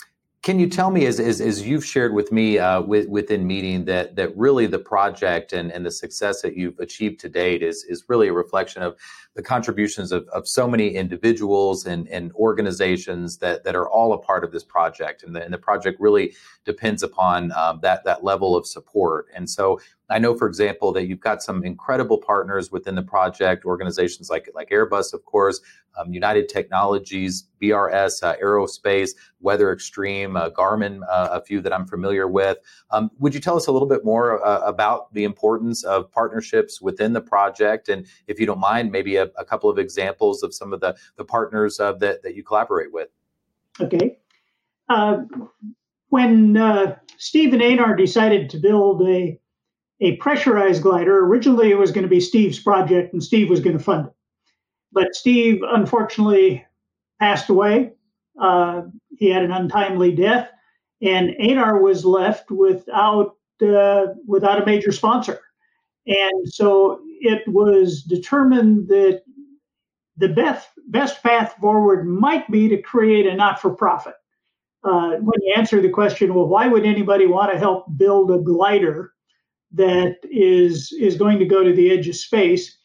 can 0.44 0.60
you 0.60 0.68
tell 0.68 0.92
me, 0.92 1.06
as, 1.06 1.22
as, 1.22 1.40
as 1.40 1.66
you've 1.66 1.86
shared 1.86 2.14
with 2.14 2.30
me 2.30 2.60
uh, 2.60 2.82
with, 2.82 3.08
within 3.08 3.48
meeting, 3.48 3.86
that 3.86 4.18
that 4.18 4.36
really 4.38 4.68
the 4.68 4.78
project 4.78 5.54
and, 5.54 5.72
and 5.72 5.86
the 5.86 5.92
success 5.92 6.42
that 6.42 6.58
you've 6.58 6.78
achieved 6.80 7.22
to 7.22 7.30
date 7.30 7.64
is 7.64 7.86
is 7.86 8.04
really 8.10 8.28
a 8.28 8.34
reflection 8.34 8.84
of 8.84 8.98
the 9.36 9.42
contributions 9.42 10.12
of, 10.12 10.28
of 10.28 10.48
so 10.48 10.68
many 10.68 10.90
individuals 10.90 11.86
and, 11.86 12.08
and 12.10 12.32
organizations 12.34 13.38
that, 13.38 13.64
that 13.64 13.76
are 13.76 13.90
all 13.90 14.14
a 14.14 14.18
part 14.18 14.44
of 14.44 14.52
this 14.52 14.64
project. 14.64 15.24
And 15.24 15.36
the, 15.36 15.44
and 15.44 15.54
the 15.54 15.58
project 15.58 16.00
really 16.00 16.36
depends 16.66 17.02
upon 17.04 17.52
um, 17.54 17.80
that, 17.82 18.04
that 18.04 18.24
level 18.24 18.56
of 18.56 18.68
support. 18.68 19.28
And 19.34 19.50
so 19.50 19.80
I 20.14 20.20
know, 20.20 20.36
for 20.36 20.48
example, 20.48 20.92
that 20.92 21.08
you've 21.08 21.20
got 21.20 21.42
some 21.42 21.64
incredible 21.64 22.20
partners 22.20 22.72
within 22.72 22.94
the 22.94 23.02
project, 23.02 23.66
organizations 23.66 24.30
like, 24.30 24.48
like 24.54 24.70
Airbus, 24.70 25.12
of 25.12 25.26
course, 25.26 25.60
um, 25.98 26.14
United 26.14 26.50
Technologies, 26.50 27.48
BRS, 27.60 28.22
uh, 28.22 28.36
Aerospace, 28.36 29.12
Weather 29.40 29.74
Extreme, 29.74 30.38
uh, 30.38 30.52
Garmin, 30.52 31.02
uh, 31.10 31.30
a 31.32 31.42
few 31.42 31.62
that 31.62 31.74
I'm 31.74 31.88
familiar 31.88 32.28
with. 32.28 32.60
Um, 32.92 33.10
would 33.18 33.34
you 33.34 33.40
tell 33.40 33.58
us 33.58 33.66
a 33.66 33.72
little 33.72 33.88
bit 33.88 34.06
more 34.06 34.46
uh, 34.46 34.60
about 34.60 35.12
the 35.16 35.24
importance 35.24 35.84
of 35.84 36.12
partnerships 36.12 36.80
within 36.80 37.14
the 37.14 37.22
project? 37.22 37.90
And 37.90 38.06
if 38.28 38.40
you 38.40 38.46
don't 38.46 38.60
mind, 38.60 38.92
maybe 38.92 39.16
a, 39.16 39.32
a 39.40 39.44
couple 39.44 39.68
of 39.68 39.80
examples 39.80 40.44
of 40.44 40.54
some 40.54 40.74
of 40.74 40.80
the, 40.80 40.96
the 41.16 41.26
partners 41.26 41.80
uh, 41.80 41.94
that, 41.94 42.22
that 42.22 42.36
you 42.36 42.44
collaborate 42.44 42.94
with. 42.94 43.10
Okay. 43.82 44.20
Uh, 44.90 45.24
when 46.10 46.56
Steve 47.18 47.54
and 47.54 47.64
Einar 47.64 47.96
decided 47.96 48.52
to 48.52 48.60
build 48.60 49.02
a, 49.08 49.40
a 50.02 50.16
pressurized 50.18 50.84
glider, 50.84 51.20
originally 51.26 51.72
it 51.72 51.78
was 51.78 51.92
going 51.92 52.04
to 52.04 52.10
be 52.10 52.20
Steve's 52.20 52.60
project 52.60 53.14
and 53.14 53.24
Steve 53.24 53.50
was 53.50 53.60
going 53.62 53.78
to 53.78 53.84
fund 53.84 54.08
it. 54.08 54.14
But 54.92 55.16
Steve 55.16 55.62
unfortunately 55.68 56.66
passed 57.20 57.50
away. 57.50 57.94
Uh, 58.40 58.84
he 59.18 59.30
had 59.30 59.44
an 59.44 59.52
untimely 59.52 60.12
death, 60.16 60.50
and 61.02 61.36
Einar 61.42 61.80
was 61.82 62.06
left 62.06 62.52
without 62.52 63.36
uh, 63.66 64.08
without 64.28 64.62
a 64.62 64.66
major 64.66 64.92
sponsor. 64.92 65.40
And 66.08 66.50
so 66.50 67.00
it 67.22 67.44
was 67.48 68.04
determined 68.04 68.88
that 68.90 69.24
the 70.18 70.30
best, 70.30 70.70
best 70.88 71.24
path 71.24 71.56
forward 71.62 72.06
might 72.06 72.50
be 72.52 72.68
to 72.70 72.82
create 72.82 73.26
a 73.26 73.36
not 73.36 73.62
for 73.62 73.72
profit. 73.74 74.16
uh, 74.84 75.12
when 75.12 75.42
you 75.42 75.54
answer 75.56 75.82
the 75.82 75.90
question, 75.90 76.34
well, 76.34 76.48
why 76.48 76.68
would 76.68 76.86
anybody 76.86 77.26
want 77.26 77.52
to 77.52 77.58
help 77.58 77.86
build 77.98 78.32
a 78.32 78.38
glider 78.40 79.14
that 79.74 80.18
is 80.24 80.92
is 81.00 81.18
going 81.18 81.40
to 81.40 81.46
go 81.46 81.64
to 81.64 81.74
the 81.74 81.92
edge 81.92 82.08
of 82.08 82.16
space? 82.16 82.78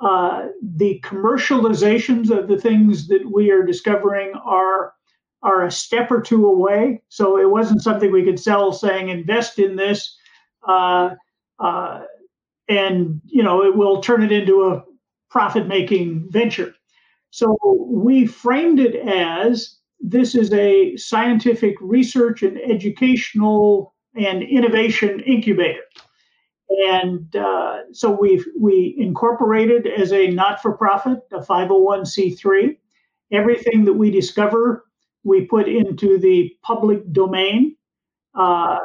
Uh, 0.00 0.46
the 0.62 1.00
commercializations 1.04 2.30
of 2.30 2.48
the 2.48 2.58
things 2.58 3.08
that 3.08 3.30
we 3.32 3.50
are 3.50 3.64
discovering 3.64 4.32
are 4.44 4.92
are 5.42 5.64
a 5.64 5.70
step 5.70 6.10
or 6.10 6.20
two 6.20 6.46
away. 6.46 7.02
So 7.08 7.38
it 7.38 7.50
wasn't 7.50 7.82
something 7.82 8.10
we 8.10 8.24
could 8.24 8.40
sell 8.40 8.72
saying 8.72 9.08
invest 9.08 9.58
in 9.58 9.76
this, 9.76 10.16
uh, 10.66 11.10
uh, 11.58 12.02
and 12.68 13.20
you 13.26 13.42
know 13.42 13.62
it 13.62 13.76
will 13.76 14.00
turn 14.00 14.22
it 14.22 14.32
into 14.32 14.64
a 14.64 14.82
profit 15.30 15.66
making 15.66 16.26
venture. 16.30 16.74
So 17.30 17.56
we 17.86 18.26
framed 18.26 18.80
it 18.80 18.96
as 18.96 19.76
this 20.00 20.34
is 20.34 20.52
a 20.52 20.96
scientific 20.96 21.74
research 21.80 22.42
and 22.42 22.58
educational 22.58 23.94
and 24.14 24.42
innovation 24.42 25.20
incubator. 25.20 25.82
And 26.68 27.34
uh, 27.36 27.92
so 27.92 28.10
we 28.10 28.44
we 28.58 28.94
incorporated 28.98 29.86
as 29.86 30.12
a 30.12 30.28
not-for-profit, 30.28 31.20
a 31.32 31.38
501c3. 31.38 32.76
Everything 33.32 33.84
that 33.84 33.92
we 33.92 34.10
discover, 34.10 34.84
we 35.24 35.46
put 35.46 35.68
into 35.68 36.18
the 36.18 36.52
public 36.62 37.12
domain 37.12 37.76
uh, 38.34 38.78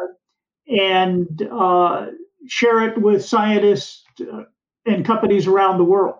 and 0.68 1.48
uh, 1.52 2.08
share 2.48 2.88
it 2.88 3.02
with 3.02 3.26
scientists 3.26 4.04
uh, 4.22 4.44
and 4.86 5.06
companies 5.06 5.48
around 5.48 5.78
the 5.78 5.84
world. 5.84 6.16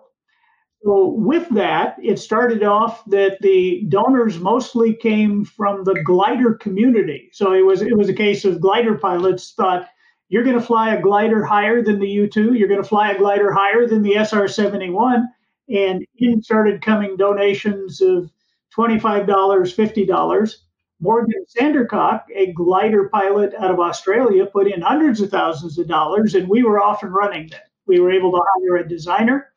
So 0.84 1.14
with 1.16 1.48
that, 1.50 1.96
it 2.02 2.18
started 2.18 2.64
off 2.64 3.04
that 3.06 3.38
the 3.40 3.84
donors 3.88 4.38
mostly 4.40 4.94
came 4.94 5.44
from 5.44 5.84
the 5.84 6.02
glider 6.04 6.54
community. 6.54 7.28
So 7.32 7.52
it 7.52 7.64
was 7.64 7.82
it 7.82 7.96
was 7.96 8.08
a 8.08 8.14
case 8.14 8.44
of 8.44 8.60
glider 8.60 8.98
pilots 8.98 9.52
thought 9.52 9.88
you're 10.28 10.44
going 10.44 10.58
to 10.58 10.64
fly 10.64 10.94
a 10.94 11.00
glider 11.00 11.44
higher 11.44 11.82
than 11.82 11.98
the 11.98 12.06
U2, 12.06 12.58
you're 12.58 12.68
going 12.68 12.82
to 12.82 12.88
fly 12.88 13.12
a 13.12 13.18
glider 13.18 13.52
higher 13.52 13.86
than 13.86 14.02
the 14.02 14.14
SR-71, 14.14 15.26
and 15.68 16.04
in 16.18 16.42
started 16.42 16.82
coming 16.82 17.16
donations 17.16 18.00
of 18.00 18.30
$25, 18.76 19.26
$50. 19.26 20.54
Morgan 21.00 21.44
Sandercock, 21.56 22.22
a 22.34 22.52
glider 22.52 23.08
pilot 23.08 23.54
out 23.58 23.70
of 23.72 23.80
Australia, 23.80 24.46
put 24.46 24.68
in 24.68 24.80
hundreds 24.80 25.20
of 25.20 25.30
thousands 25.30 25.78
of 25.78 25.88
dollars, 25.88 26.34
and 26.34 26.48
we 26.48 26.62
were 26.62 26.80
off 26.82 27.02
and 27.02 27.12
running 27.12 27.48
then. 27.50 27.60
We 27.86 28.00
were 28.00 28.12
able 28.12 28.30
to 28.32 28.42
hire 28.56 28.76
a 28.76 28.88
designer 28.88 29.48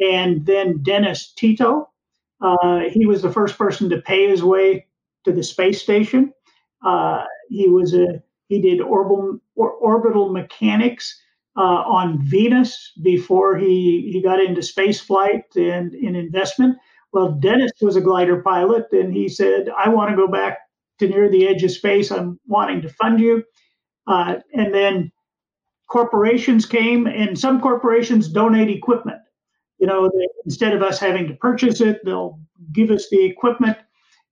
and 0.00 0.44
then 0.46 0.82
Dennis 0.82 1.32
Tito. 1.32 1.90
Uh, 2.40 2.80
he 2.90 3.06
was 3.06 3.22
the 3.22 3.32
first 3.32 3.58
person 3.58 3.88
to 3.90 4.00
pay 4.00 4.28
his 4.28 4.42
way 4.42 4.86
to 5.24 5.32
the 5.32 5.42
space 5.42 5.82
station. 5.82 6.32
Uh, 6.84 7.24
he 7.48 7.68
was 7.68 7.94
a 7.94 8.22
he 8.48 8.60
did 8.60 8.80
orbital 8.80 9.38
or, 9.60 9.72
orbital 9.72 10.32
mechanics 10.32 11.20
uh, 11.56 11.82
on 11.86 12.22
Venus 12.22 12.92
before 13.02 13.56
he 13.56 14.10
he 14.12 14.22
got 14.22 14.40
into 14.40 14.62
space 14.62 15.00
flight 15.00 15.44
and 15.56 15.94
in 15.94 16.16
investment. 16.16 16.76
Well, 17.12 17.32
Dennis 17.32 17.72
was 17.80 17.96
a 17.96 18.00
glider 18.00 18.40
pilot, 18.42 18.86
and 18.92 19.12
he 19.12 19.28
said, 19.28 19.68
"I 19.76 19.88
want 19.88 20.10
to 20.10 20.16
go 20.16 20.28
back 20.28 20.58
to 21.00 21.08
near 21.08 21.28
the 21.28 21.48
edge 21.48 21.62
of 21.64 21.70
space. 21.70 22.10
I'm 22.10 22.38
wanting 22.46 22.82
to 22.82 22.88
fund 22.88 23.20
you." 23.20 23.44
Uh, 24.06 24.36
and 24.54 24.74
then 24.74 25.12
corporations 25.88 26.66
came, 26.66 27.06
and 27.06 27.38
some 27.38 27.60
corporations 27.60 28.28
donate 28.28 28.70
equipment 28.70 29.20
you 29.80 29.86
know, 29.86 30.08
they, 30.08 30.28
instead 30.44 30.74
of 30.74 30.82
us 30.82 31.00
having 31.00 31.26
to 31.26 31.34
purchase 31.34 31.80
it, 31.80 32.04
they'll 32.04 32.38
give 32.72 32.90
us 32.90 33.08
the 33.10 33.24
equipment 33.24 33.78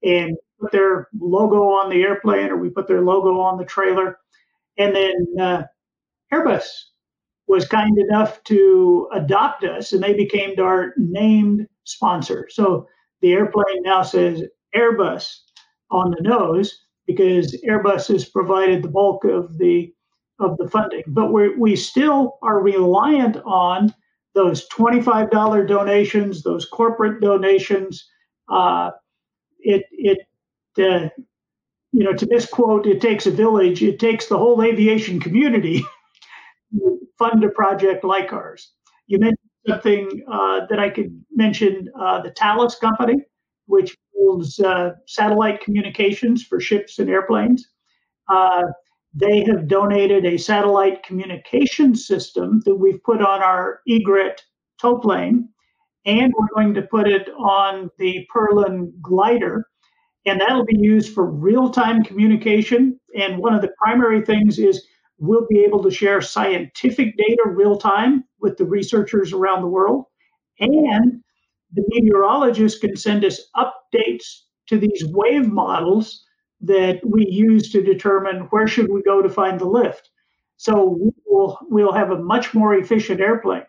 and 0.05 0.37
put 0.61 0.71
their 0.71 1.09
logo 1.19 1.63
on 1.63 1.91
the 1.91 2.03
airplane 2.03 2.51
or 2.51 2.57
we 2.57 2.69
put 2.69 2.87
their 2.87 3.01
logo 3.01 3.41
on 3.41 3.57
the 3.59 3.65
trailer. 3.65 4.19
And 4.79 4.95
then 4.95 5.27
uh, 5.41 5.63
Airbus 6.33 6.67
was 7.47 7.67
kind 7.67 7.99
enough 7.99 8.43
to 8.45 9.09
adopt 9.13 9.65
us 9.65 9.93
and 9.93 10.03
they 10.03 10.15
became 10.15 10.55
our 10.61 10.93
named 10.97 11.67
sponsor. 11.85 12.47
So 12.51 12.87
the 13.23 13.33
airplane 13.33 13.83
now 13.83 14.03
says 14.03 14.43
Airbus 14.75 15.35
on 15.91 16.11
the 16.11 16.23
nose 16.23 16.85
because 17.07 17.59
Airbus 17.67 18.09
has 18.09 18.27
provided 18.27 18.83
the 18.83 18.89
bulk 18.89 19.25
of 19.25 19.59
the 19.59 19.93
of 20.41 20.57
the 20.59 20.69
funding. 20.69 21.03
But 21.09 21.33
we 21.33 21.55
we 21.57 21.75
still 21.75 22.39
are 22.43 22.63
reliant 22.63 23.39
on 23.45 23.93
those 24.35 24.69
$25 24.69 25.67
donations, 25.67 26.45
those 26.45 26.65
corporate 26.65 27.21
donations, 27.21 28.09
uh, 28.49 28.91
it, 29.59 29.85
it 29.91 30.19
uh, 30.79 31.09
you 31.93 32.05
know, 32.05 32.13
to 32.13 32.27
misquote, 32.29 32.87
it 32.87 33.01
takes 33.01 33.27
a 33.27 33.31
village, 33.31 33.83
it 33.83 33.99
takes 33.99 34.27
the 34.27 34.39
whole 34.39 34.63
aviation 34.63 35.21
community 35.21 35.85
to 36.73 36.99
fund 37.19 37.43
a 37.45 37.49
project 37.49 38.05
like 38.05 38.33
ours. 38.33 38.73
You 39.07 39.19
mentioned 39.19 39.39
something 39.67 40.25
uh, 40.31 40.67
that 40.69 40.79
I 40.79 40.91
could 40.91 41.19
mention 41.33 41.89
uh, 41.99 42.21
the 42.23 42.33
Thales 42.33 42.77
company, 42.77 43.17
which 43.67 43.97
builds 44.15 44.61
uh, 44.61 44.93
satellite 45.07 45.61
communications 45.61 46.43
for 46.43 46.61
ships 46.61 46.99
and 46.99 47.09
airplanes. 47.09 47.69
Uh, 48.29 48.63
they 49.15 49.43
have 49.45 49.69
donated 49.69 50.27
a 50.27 50.37
satellite 50.37 51.03
communication 51.03 51.95
system 51.95 52.61
that 52.67 52.75
we've 52.75 53.03
put 53.03 53.23
on 53.23 53.43
our 53.43 53.81
Egrett 53.89 54.41
tow 54.81 54.99
plane, 54.99 55.49
and 56.05 56.33
we're 56.37 56.55
going 56.55 56.75
to 56.75 56.83
put 56.83 57.09
it 57.09 57.29
on 57.31 57.91
the 57.99 58.27
Perlan 58.31 58.93
glider, 59.01 59.67
and 60.27 60.41
that'll 60.41 60.65
be 60.65 60.79
used 60.79 61.15
for 61.15 61.25
real-time 61.25 62.03
communication. 62.03 62.99
And 63.17 63.39
one 63.39 63.55
of 63.55 63.63
the 63.63 63.73
primary 63.83 64.23
things 64.23 64.59
is 64.59 64.85
we'll 65.19 65.47
be 65.49 65.61
able 65.61 65.83
to 65.83 65.91
share 65.91 66.21
scientific 66.21 67.17
data 67.17 67.43
real 67.47 67.77
time 67.77 68.25
with 68.41 68.57
the 68.57 68.65
researchers 68.65 69.33
around 69.33 69.63
the 69.63 69.69
world, 69.69 70.05
and 70.61 71.23
the 71.73 71.85
meteorologists 71.89 72.79
can 72.79 72.97
send 72.97 73.25
us 73.25 73.41
updates 73.57 74.43
to 74.69 74.79
these 74.79 75.05
wave 75.07 75.49
models 75.49 76.25
that 76.61 77.01
we 77.05 77.27
use 77.27 77.71
to 77.73 77.83
determine 77.83 78.49
where 78.51 78.67
should 78.67 78.91
we 78.91 79.03
go 79.03 79.23
to 79.23 79.29
find 79.29 79.61
the 79.61 79.65
lift. 79.65 80.11
So 80.57 80.99
we'll, 81.25 81.59
we'll 81.71 81.93
have 81.93 82.11
a 82.11 82.19
much 82.19 82.53
more 82.53 82.75
efficient 82.75 83.21
airplane. 83.21 83.63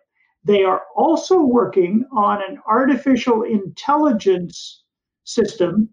They 0.44 0.64
are 0.64 0.82
also 0.96 1.40
working 1.40 2.06
on 2.12 2.42
an 2.48 2.60
artificial 2.68 3.44
intelligence 3.44 4.84
system 5.24 5.90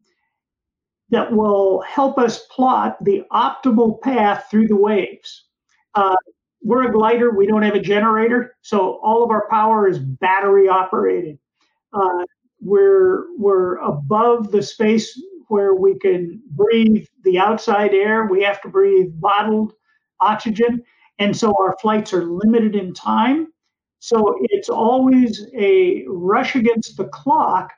that 1.10 1.32
will 1.32 1.82
help 1.82 2.18
us 2.18 2.46
plot 2.46 2.96
the 3.04 3.22
optimal 3.32 4.00
path 4.00 4.46
through 4.50 4.68
the 4.68 4.76
waves. 4.76 5.44
Uh, 5.94 6.16
we're 6.62 6.88
a 6.88 6.92
glider, 6.92 7.30
we 7.30 7.46
don't 7.46 7.62
have 7.62 7.74
a 7.74 7.80
generator, 7.80 8.56
so 8.62 8.98
all 9.02 9.22
of 9.22 9.30
our 9.30 9.48
power 9.48 9.88
is 9.88 9.98
battery 9.98 10.68
operated. 10.68 11.38
Uh, 11.92 12.24
we're, 12.60 13.26
we're 13.38 13.76
above 13.76 14.50
the 14.50 14.62
space 14.62 15.20
where 15.48 15.74
we 15.74 15.96
can 15.98 16.42
breathe 16.50 17.06
the 17.22 17.38
outside 17.38 17.94
air. 17.94 18.26
We 18.26 18.42
have 18.42 18.60
to 18.62 18.68
breathe 18.68 19.12
bottled 19.14 19.74
oxygen. 20.20 20.82
And 21.18 21.36
so 21.36 21.54
our 21.60 21.76
flights 21.80 22.12
are 22.12 22.24
limited 22.24 22.74
in 22.74 22.92
time. 22.92 23.48
So 24.00 24.36
it's 24.42 24.68
always 24.68 25.46
a 25.56 26.04
rush 26.08 26.56
against 26.56 26.96
the 26.96 27.06
clock 27.06 27.72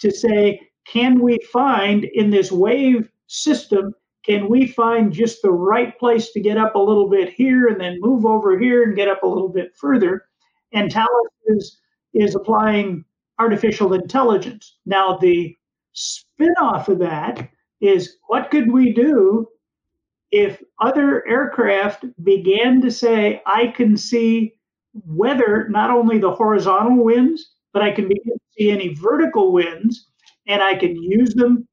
to 0.00 0.10
say, 0.10 0.60
can 0.86 1.20
we 1.20 1.38
find 1.52 2.04
in 2.04 2.30
this 2.30 2.50
wave 2.50 3.08
system, 3.26 3.94
can 4.24 4.48
we 4.48 4.66
find 4.66 5.12
just 5.12 5.42
the 5.42 5.50
right 5.50 5.98
place 5.98 6.32
to 6.32 6.40
get 6.40 6.58
up 6.58 6.74
a 6.74 6.78
little 6.78 7.08
bit 7.08 7.32
here 7.32 7.68
and 7.68 7.80
then 7.80 8.00
move 8.00 8.24
over 8.24 8.58
here 8.58 8.84
and 8.84 8.96
get 8.96 9.08
up 9.08 9.22
a 9.22 9.26
little 9.26 9.48
bit 9.48 9.72
further? 9.76 10.26
And 10.72 10.92
Thales 10.92 11.08
is, 11.46 11.80
is 12.14 12.34
applying 12.34 13.04
artificial 13.38 13.94
intelligence. 13.94 14.78
Now, 14.86 15.16
the 15.16 15.56
spin-off 15.92 16.88
of 16.88 16.98
that 17.00 17.48
is 17.80 18.16
what 18.28 18.50
could 18.50 18.70
we 18.70 18.92
do 18.92 19.48
if 20.30 20.62
other 20.80 21.26
aircraft 21.28 22.04
began 22.24 22.80
to 22.80 22.90
say, 22.90 23.42
I 23.44 23.66
can 23.68 23.96
see 23.96 24.54
weather, 25.06 25.68
not 25.68 25.90
only 25.90 26.18
the 26.18 26.34
horizontal 26.34 27.04
winds, 27.04 27.54
but 27.72 27.82
I 27.82 27.90
can 27.90 28.08
begin 28.08 28.34
to 28.34 28.40
see 28.52 28.70
any 28.70 28.94
vertical 28.94 29.52
winds, 29.52 30.08
and 30.46 30.62
I 30.62 30.74
can 30.74 30.96
use 30.96 31.34
them 31.34 31.66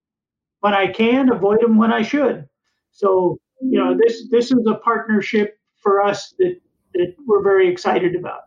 when 0.61 0.73
I 0.73 0.87
can, 0.87 1.31
avoid 1.31 1.61
them 1.61 1.77
when 1.77 1.91
I 1.91 2.01
should. 2.01 2.47
So, 2.91 3.39
you 3.61 3.79
know, 3.79 3.97
this 3.97 4.29
this 4.29 4.51
is 4.51 4.65
a 4.67 4.75
partnership 4.75 5.57
for 5.75 6.01
us 6.01 6.33
that, 6.39 6.59
that 6.93 7.15
we're 7.25 7.43
very 7.43 7.67
excited 7.67 8.15
about. 8.15 8.41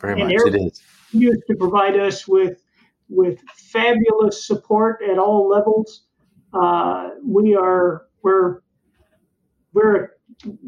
Very 0.00 0.20
and 0.20 0.30
much 0.30 0.54
it 0.54 0.54
is. 0.54 0.82
Used 1.12 1.42
to 1.48 1.56
provide 1.56 1.98
us 1.98 2.28
with 2.28 2.62
with 3.08 3.40
fabulous 3.56 4.46
support 4.46 5.00
at 5.08 5.18
all 5.18 5.48
levels. 5.48 6.04
Uh, 6.52 7.10
we 7.24 7.54
are 7.54 8.06
we're 8.22 8.60
we're 9.72 10.10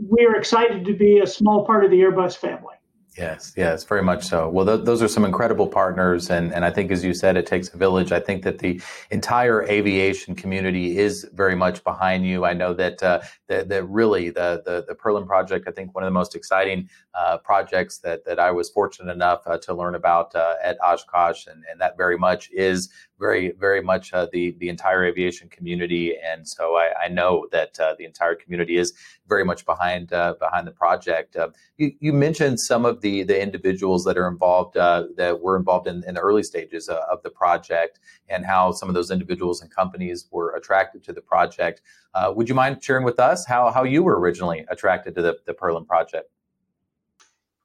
we 0.08 0.24
are 0.26 0.36
excited 0.36 0.84
to 0.84 0.94
be 0.94 1.18
a 1.18 1.26
small 1.26 1.66
part 1.66 1.84
of 1.84 1.90
the 1.90 2.00
Airbus 2.00 2.36
family. 2.36 2.74
Yes, 3.18 3.52
yes, 3.56 3.82
very 3.82 4.02
much 4.02 4.22
so. 4.24 4.48
Well, 4.48 4.64
th- 4.64 4.84
those 4.84 5.02
are 5.02 5.08
some 5.08 5.24
incredible 5.24 5.66
partners, 5.66 6.30
and 6.30 6.54
and 6.54 6.64
I 6.64 6.70
think, 6.70 6.92
as 6.92 7.02
you 7.04 7.14
said, 7.14 7.36
it 7.36 7.46
takes 7.46 7.68
a 7.74 7.76
village. 7.76 8.12
I 8.12 8.20
think 8.20 8.44
that 8.44 8.60
the 8.60 8.80
entire 9.10 9.64
aviation 9.64 10.36
community 10.36 10.98
is 10.98 11.28
very 11.32 11.56
much 11.56 11.82
behind 11.82 12.24
you. 12.24 12.44
I 12.44 12.52
know 12.52 12.74
that 12.74 13.02
uh, 13.02 13.20
that, 13.48 13.88
really 13.88 14.30
the, 14.30 14.62
the 14.64 14.84
the 14.86 14.94
Perlan 14.94 15.26
project, 15.26 15.66
I 15.66 15.72
think, 15.72 15.96
one 15.96 16.04
of 16.04 16.06
the 16.06 16.12
most 16.12 16.36
exciting 16.36 16.88
uh, 17.12 17.38
projects 17.38 17.98
that 17.98 18.24
that 18.24 18.38
I 18.38 18.52
was 18.52 18.70
fortunate 18.70 19.12
enough 19.12 19.42
uh, 19.46 19.58
to 19.58 19.74
learn 19.74 19.96
about 19.96 20.32
uh, 20.36 20.54
at 20.62 20.78
Oshkosh, 20.80 21.48
and 21.48 21.64
and 21.68 21.80
that 21.80 21.96
very 21.96 22.18
much 22.18 22.48
is 22.52 22.88
very 23.18 23.50
very 23.58 23.82
much 23.82 24.12
uh, 24.12 24.28
the 24.32 24.54
the 24.58 24.68
entire 24.68 25.04
aviation 25.04 25.48
community, 25.48 26.16
and 26.24 26.46
so 26.46 26.76
I, 26.76 27.04
I 27.04 27.08
know 27.08 27.48
that 27.50 27.78
uh, 27.80 27.94
the 27.98 28.04
entire 28.04 28.36
community 28.36 28.76
is 28.76 28.92
very 29.28 29.44
much 29.44 29.66
behind 29.66 30.08
behind 30.08 30.66
the 30.66 30.72
project. 30.72 31.36
you 31.76 31.92
you 31.98 32.12
mentioned 32.12 32.60
some 32.60 32.84
of 32.84 33.00
the 33.00 33.08
the 33.08 33.24
the 33.24 33.42
individuals 33.42 34.04
that 34.04 34.16
are 34.18 34.28
involved 34.28 34.76
uh, 34.76 35.04
that 35.16 35.40
were 35.40 35.56
involved 35.56 35.86
in, 35.86 36.04
in 36.06 36.14
the 36.14 36.20
early 36.20 36.42
stages 36.42 36.88
uh, 36.88 37.00
of 37.10 37.22
the 37.22 37.30
project 37.30 38.00
and 38.28 38.44
how 38.44 38.72
some 38.72 38.88
of 38.88 38.94
those 38.94 39.10
individuals 39.10 39.62
and 39.62 39.70
companies 39.70 40.26
were 40.30 40.54
attracted 40.56 41.02
to 41.04 41.12
the 41.12 41.20
project. 41.20 41.80
Uh, 42.14 42.32
would 42.34 42.48
you 42.48 42.54
mind 42.54 42.82
sharing 42.82 43.04
with 43.04 43.18
us 43.18 43.46
how 43.46 43.70
how 43.70 43.84
you 43.84 44.02
were 44.02 44.18
originally 44.18 44.64
attracted 44.68 45.14
to 45.14 45.22
the 45.22 45.38
the 45.46 45.54
Perlan 45.54 45.84
project? 45.86 46.30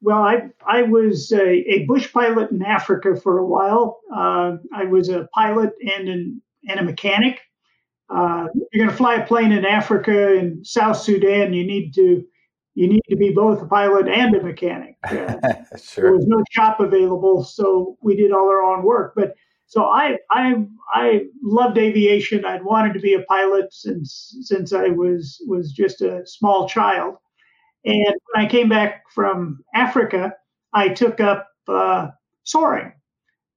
Well, 0.04 0.22
I 0.22 0.50
I 0.68 0.82
was 0.84 1.32
a, 1.32 1.50
a 1.50 1.86
bush 1.86 2.12
pilot 2.12 2.52
in 2.52 2.62
Africa 2.62 3.16
for 3.16 3.39
a 3.39 3.48
while. 3.48 4.02
Uh, 4.13 4.58
I 4.76 4.84
was 4.84 5.08
a 5.08 5.30
pilot 5.34 5.72
and 5.82 6.10
an, 6.10 6.42
and 6.68 6.80
a 6.82 6.84
mechanic. 6.84 7.39
Uh, 8.10 8.48
you're 8.72 8.86
going 8.86 8.89
to 8.89 8.96
fly 8.96 9.16
a 9.16 9.26
plane 9.26 9.54
in 9.54 9.66
Africa 9.66 10.38
and 10.38 10.68
South 10.68 10.98
Sudan. 10.98 11.54
You 11.54 11.66
need 11.66 11.94
to 11.96 12.22
you 12.76 12.88
need 12.88 13.04
to 13.10 13.16
be 13.16 13.32
both 13.32 13.62
a 13.62 13.66
pilot 13.66 14.08
and 14.10 14.36
a 14.36 14.44
mechanic. 14.44 14.96
Uh, 15.44 15.78
sure. 15.78 16.04
There 16.04 16.13
was 16.13 16.28
no 16.28 16.44
shop 16.52 16.80
available, 16.80 17.44
so 17.44 17.98
we 18.02 18.16
did 18.16 18.32
all 18.32 18.50
our 18.50 18.62
own 18.62 18.84
work. 18.84 19.13
But 19.16 19.34
so 19.68 19.86
I 19.86 20.18
I 20.32 20.66
I 20.94 21.26
loved 21.42 21.78
aviation. 21.78 22.46
I'd 22.46 22.63
wanted 22.63 22.94
to 22.94 23.00
be 23.00 23.13
a 23.13 23.22
pilot 23.24 23.74
since 23.74 24.36
since 24.42 24.74
I 24.74 24.89
was 24.89 25.42
was 25.48 25.72
just 25.72 26.02
a 26.02 26.26
small 26.26 26.68
child. 26.68 27.16
And 27.86 28.15
when 28.34 28.46
I 28.46 28.50
came 28.50 28.69
back 28.69 29.04
from 29.13 29.63
Africa, 29.74 30.34
I 30.74 30.89
took 30.89 31.19
up 31.19 31.50
uh, 31.67 32.10
soaring. 32.43 32.93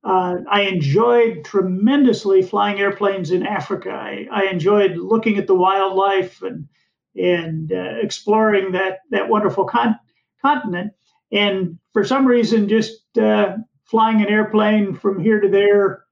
Uh, 0.05 0.37
I 0.51 0.63
enjoyed 0.63 1.45
tremendously 1.45 2.43
flying 2.43 2.79
airplanes 2.79 3.31
in 3.33 3.45
Africa. 3.45 3.91
I, 3.91 4.29
I 4.31 4.45
enjoyed 4.47 4.97
looking 4.97 5.37
at 5.39 5.47
the 5.47 5.55
wildlife 5.55 6.43
and 6.43 6.69
and 7.17 7.73
uh, 7.73 7.97
exploring 8.03 8.73
that 8.73 9.01
that 9.11 9.29
wonderful 9.29 9.65
con- 9.65 9.99
continent. 10.43 10.93
And 11.33 11.79
for 11.93 12.05
some 12.05 12.27
reason, 12.27 12.69
just 12.69 13.19
uh, 13.19 13.57
flying 13.85 14.21
an 14.23 14.29
airplane 14.29 14.95
from 14.95 15.19
here 15.21 15.41
to 15.41 15.49
there 15.49 16.05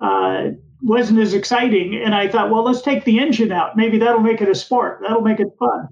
uh, 0.00 0.50
wasn't 0.82 1.18
as 1.20 1.34
exciting. 1.34 1.94
And 1.96 2.14
I 2.14 2.28
thought, 2.28 2.50
well, 2.50 2.64
let's 2.64 2.82
take 2.82 3.04
the 3.04 3.18
engine 3.18 3.52
out. 3.52 3.76
Maybe 3.76 3.98
that'll 3.98 4.20
make 4.20 4.40
it 4.40 4.48
a 4.48 4.54
sport. 4.54 5.00
That'll 5.02 5.22
make 5.22 5.40
it 5.40 5.48
fun. 5.58 5.88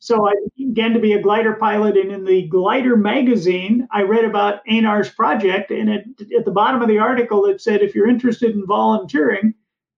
So 0.00 0.28
I 0.28 0.34
began 0.56 0.92
to 0.92 1.00
be 1.00 1.12
a 1.14 1.22
glider 1.22 1.54
pilot, 1.54 1.96
and 1.96 2.12
in 2.12 2.24
the 2.24 2.46
Glider 2.48 2.96
magazine, 2.96 3.88
I 3.90 4.02
read 4.02 4.24
about 4.24 4.64
Einar's 4.66 5.08
project. 5.08 5.70
And 5.70 5.88
it, 5.88 6.04
at 6.36 6.44
the 6.44 6.52
bottom 6.52 6.82
of 6.82 6.88
the 6.88 6.98
article, 6.98 7.46
it 7.46 7.60
said, 7.60 7.82
if 7.82 7.94
you're 7.94 8.08
interested 8.08 8.54
in 8.54 8.64
volunteering, 8.64 9.54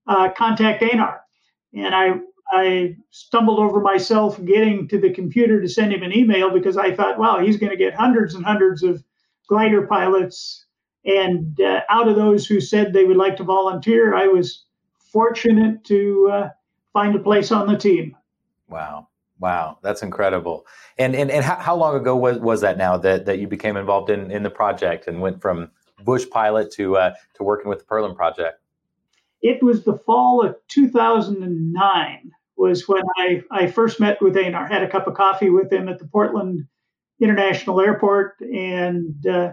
uh, 0.07 0.31
contact 0.31 0.83
Einar. 0.83 1.21
And 1.75 1.95
I 1.95 2.21
I 2.53 2.97
stumbled 3.11 3.61
over 3.61 3.81
myself 3.81 4.43
getting 4.45 4.89
to 4.89 4.99
the 4.99 5.13
computer 5.13 5.61
to 5.61 5.69
send 5.69 5.93
him 5.93 6.03
an 6.03 6.17
email 6.17 6.51
because 6.51 6.77
I 6.77 6.95
thought, 6.95 7.19
wow, 7.19 7.39
he's 7.39 7.59
going 7.59 7.71
to 7.71 7.77
get 7.77 7.95
hundreds 7.95 8.35
and 8.35 8.45
hundreds 8.45 8.83
of 8.83 9.05
glider 9.49 9.87
pilots. 9.87 10.65
And 11.05 11.61
uh, 11.61 11.83
out 11.89 12.09
of 12.09 12.17
those 12.17 12.47
who 12.47 12.61
said 12.61 12.93
they 12.93 13.05
would 13.05 13.17
like 13.17 13.37
to 13.37 13.45
volunteer, 13.45 14.15
I 14.15 14.27
was 14.27 14.65
fortunate 15.13 15.85
to 15.85 16.31
uh, 16.33 16.49
find 16.93 17.15
a 17.15 17.21
place 17.21 17.53
on 17.53 17.69
the 17.69 17.79
team. 17.79 18.17
Wow. 18.69 19.09
Wow, 19.41 19.79
that's 19.83 20.03
incredible. 20.03 20.67
And 20.99 21.17
and, 21.17 21.31
and 21.31 21.45
how, 21.45 21.57
how 21.57 21.75
long 21.75 21.97
ago 21.97 22.15
was, 22.15 22.39
was 22.39 22.61
that 22.61 22.77
now 22.77 22.97
that, 22.99 23.25
that 23.25 23.39
you 23.39 23.49
became 23.49 23.77
involved 23.77 24.11
in, 24.11 24.31
in 24.31 24.43
the 24.43 24.51
project 24.51 25.07
and 25.07 25.21
went 25.21 25.41
from 25.41 25.71
bush 26.05 26.27
pilot 26.31 26.71
to 26.73 26.97
uh, 26.97 27.15
to 27.35 27.43
working 27.43 27.69
with 27.69 27.81
the 27.81 27.85
Perlan 27.87 28.15
project? 28.15 28.61
It 29.43 29.63
was 29.63 29.85
the 29.85 29.97
fall 29.97 30.45
of 30.45 30.57
2009 30.69 32.31
was 32.57 32.87
when 32.87 33.03
I, 33.17 33.43
I 33.51 33.67
first 33.69 33.99
met 33.99 34.21
with 34.21 34.37
Einar, 34.37 34.69
had 34.69 34.83
a 34.83 34.91
cup 34.91 35.07
of 35.07 35.15
coffee 35.15 35.49
with 35.49 35.73
him 35.73 35.89
at 35.89 35.99
the 35.99 36.07
Portland 36.07 36.67
International 37.19 37.81
Airport, 37.81 38.39
and 38.41 39.27
uh, 39.27 39.53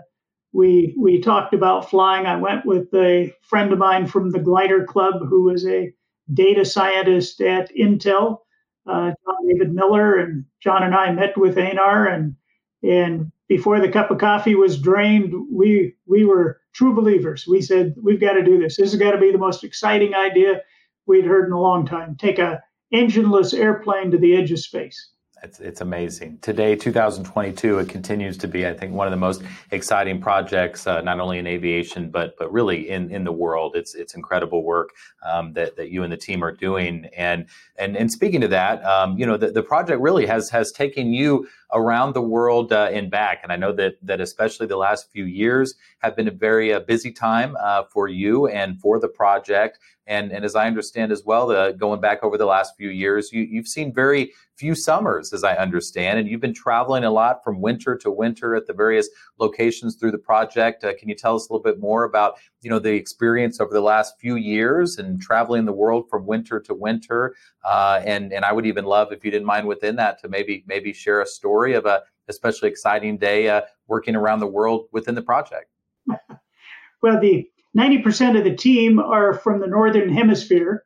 we 0.51 0.93
we 0.99 1.21
talked 1.21 1.53
about 1.53 1.89
flying. 1.89 2.25
I 2.25 2.35
went 2.35 2.65
with 2.65 2.93
a 2.93 3.33
friend 3.41 3.71
of 3.71 3.79
mine 3.79 4.07
from 4.07 4.31
the 4.31 4.39
Glider 4.39 4.83
Club, 4.83 5.25
who 5.29 5.43
was 5.43 5.65
a 5.65 5.93
data 6.33 6.65
scientist 6.65 7.39
at 7.39 7.73
Intel, 7.73 8.39
Uh, 8.87 9.11
John 9.25 9.47
David 9.47 9.73
Miller, 9.73 10.17
and 10.17 10.45
John 10.61 10.83
and 10.83 10.95
I 10.95 11.11
met 11.11 11.37
with 11.37 11.57
Einar, 11.57 12.07
and 12.07 12.35
and 12.83 13.31
before 13.47 13.79
the 13.79 13.89
cup 13.89 14.11
of 14.11 14.17
coffee 14.17 14.55
was 14.55 14.79
drained, 14.79 15.33
we 15.51 15.95
we 16.05 16.25
were 16.25 16.61
true 16.73 16.93
believers. 16.93 17.45
We 17.47 17.61
said 17.61 17.95
we've 18.01 18.19
got 18.19 18.33
to 18.33 18.43
do 18.43 18.59
this. 18.59 18.77
This 18.77 18.91
has 18.91 18.99
got 18.99 19.11
to 19.11 19.17
be 19.17 19.31
the 19.31 19.37
most 19.37 19.63
exciting 19.63 20.13
idea 20.13 20.61
we'd 21.05 21.25
heard 21.25 21.47
in 21.47 21.53
a 21.53 21.61
long 21.61 21.85
time. 21.85 22.15
Take 22.15 22.39
a 22.39 22.61
engineless 22.93 23.57
airplane 23.57 24.11
to 24.11 24.17
the 24.17 24.35
edge 24.35 24.51
of 24.51 24.59
space. 24.59 25.11
It's, 25.43 25.59
it's 25.59 25.81
amazing. 25.81 26.39
Today, 26.41 26.75
2022, 26.75 27.79
it 27.79 27.89
continues 27.89 28.37
to 28.39 28.47
be, 28.47 28.65
I 28.65 28.73
think, 28.73 28.93
one 28.93 29.05
of 29.05 29.11
the 29.11 29.17
most 29.17 29.43
exciting 29.71 30.19
projects, 30.19 30.87
uh, 30.87 31.01
not 31.01 31.19
only 31.19 31.37
in 31.37 31.45
aviation, 31.45 32.09
but 32.09 32.35
but 32.37 32.51
really 32.51 32.89
in, 32.89 33.11
in 33.11 33.23
the 33.23 33.31
world. 33.31 33.75
It's 33.75 33.93
it's 33.93 34.15
incredible 34.15 34.63
work 34.63 34.89
um, 35.23 35.53
that, 35.53 35.75
that 35.75 35.89
you 35.89 36.03
and 36.03 36.11
the 36.11 36.17
team 36.17 36.43
are 36.43 36.51
doing. 36.51 37.05
And 37.15 37.45
and 37.77 37.95
and 37.95 38.11
speaking 38.11 38.41
to 38.41 38.47
that, 38.49 38.83
um, 38.83 39.17
you 39.17 39.25
know, 39.25 39.37
the, 39.37 39.51
the 39.51 39.63
project 39.63 40.01
really 40.01 40.25
has 40.25 40.49
has 40.49 40.71
taken 40.71 41.13
you 41.13 41.47
around 41.73 42.13
the 42.13 42.21
world 42.21 42.71
uh, 42.71 42.89
and 42.91 43.11
back. 43.11 43.39
And 43.43 43.51
I 43.51 43.55
know 43.55 43.73
that 43.73 43.95
that 44.03 44.21
especially 44.21 44.67
the 44.67 44.77
last 44.77 45.11
few 45.11 45.25
years 45.25 45.75
have 45.99 46.15
been 46.15 46.27
a 46.27 46.31
very 46.31 46.73
uh, 46.73 46.79
busy 46.79 47.11
time 47.11 47.55
uh, 47.59 47.83
for 47.91 48.07
you 48.07 48.47
and 48.47 48.79
for 48.79 48.99
the 48.99 49.07
project. 49.07 49.79
And, 50.07 50.31
and 50.31 50.45
as 50.45 50.55
I 50.55 50.67
understand 50.67 51.11
as 51.11 51.23
well, 51.25 51.47
the, 51.47 51.75
going 51.77 51.99
back 51.99 52.23
over 52.23 52.37
the 52.37 52.45
last 52.45 52.77
few 52.77 52.89
years, 52.89 53.33
you, 53.33 53.41
you've 53.41 53.67
seen 53.67 53.93
very 53.93 54.31
few 54.55 54.73
summers, 54.73 55.33
as 55.33 55.43
I 55.43 55.55
understand, 55.55 56.17
and 56.17 56.29
you've 56.29 56.41
been 56.41 56.53
traveling 56.53 57.03
a 57.03 57.11
lot 57.11 57.43
from 57.43 57.59
winter 57.61 57.95
to 57.97 58.09
winter 58.09 58.55
at 58.55 58.67
the 58.67 58.73
various 58.73 59.09
locations 59.37 59.97
through 59.97 60.11
the 60.11 60.17
project. 60.17 60.85
Uh, 60.85 60.93
can 60.97 61.09
you 61.09 61.15
tell 61.15 61.35
us 61.35 61.49
a 61.49 61.53
little 61.53 61.63
bit 61.63 61.79
more 61.79 62.05
about 62.05 62.35
you 62.61 62.69
know 62.69 62.79
the 62.79 62.93
experience 62.93 63.59
over 63.59 63.73
the 63.73 63.81
last 63.81 64.15
few 64.19 64.35
years 64.35 64.97
and 64.97 65.21
traveling 65.21 65.65
the 65.65 65.73
world 65.73 66.09
from 66.09 66.25
winter 66.25 66.59
to 66.61 66.73
winter? 66.73 67.35
Uh, 67.63 68.01
and 68.05 68.33
and 68.33 68.43
I 68.45 68.51
would 68.51 68.65
even 68.65 68.85
love 68.85 69.11
if 69.11 69.23
you 69.23 69.31
didn't 69.31 69.45
mind 69.45 69.67
within 69.67 69.95
that 69.97 70.19
to 70.21 70.29
maybe 70.29 70.63
maybe 70.67 70.93
share 70.93 71.21
a 71.21 71.25
story 71.25 71.73
of 71.73 71.85
a 71.85 72.03
especially 72.27 72.69
exciting 72.69 73.17
day 73.17 73.49
uh, 73.49 73.61
working 73.87 74.15
around 74.15 74.39
the 74.39 74.47
world 74.47 74.87
within 74.91 75.15
the 75.15 75.21
project. 75.21 75.71
well, 77.01 77.19
the 77.21 77.49
90% 77.77 78.37
of 78.37 78.43
the 78.43 78.55
team 78.55 78.99
are 78.99 79.33
from 79.33 79.61
the 79.61 79.67
northern 79.67 80.09
hemisphere, 80.09 80.83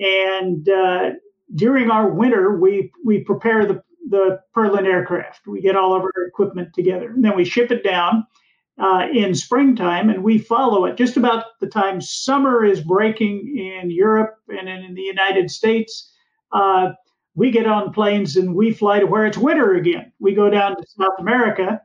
and 0.00 0.68
uh, 0.68 1.10
during 1.54 1.90
our 1.90 2.08
winter, 2.08 2.58
we 2.58 2.90
we 3.04 3.20
prepare 3.20 3.66
the 3.66 3.82
the 4.08 4.40
Perlan 4.54 4.86
aircraft. 4.86 5.46
We 5.46 5.60
get 5.60 5.76
all 5.76 5.94
of 5.94 6.02
our 6.02 6.26
equipment 6.26 6.74
together, 6.74 7.10
and 7.10 7.24
then 7.24 7.36
we 7.36 7.44
ship 7.44 7.70
it 7.70 7.84
down 7.84 8.26
uh, 8.78 9.06
in 9.12 9.34
springtime, 9.34 10.08
and 10.10 10.24
we 10.24 10.38
follow 10.38 10.84
it 10.86 10.96
just 10.96 11.16
about 11.16 11.44
the 11.60 11.66
time 11.66 12.00
summer 12.00 12.64
is 12.64 12.80
breaking 12.80 13.56
in 13.56 13.90
Europe 13.90 14.36
and 14.48 14.68
in 14.68 14.94
the 14.94 15.02
United 15.02 15.50
States. 15.50 16.12
Uh, 16.52 16.90
we 17.34 17.50
get 17.50 17.66
on 17.66 17.92
planes 17.92 18.36
and 18.36 18.54
we 18.54 18.72
fly 18.72 19.00
to 19.00 19.06
where 19.06 19.26
it's 19.26 19.38
winter 19.38 19.74
again. 19.74 20.12
We 20.20 20.34
go 20.34 20.50
down 20.50 20.76
to 20.76 20.86
South 20.86 21.18
America 21.18 21.80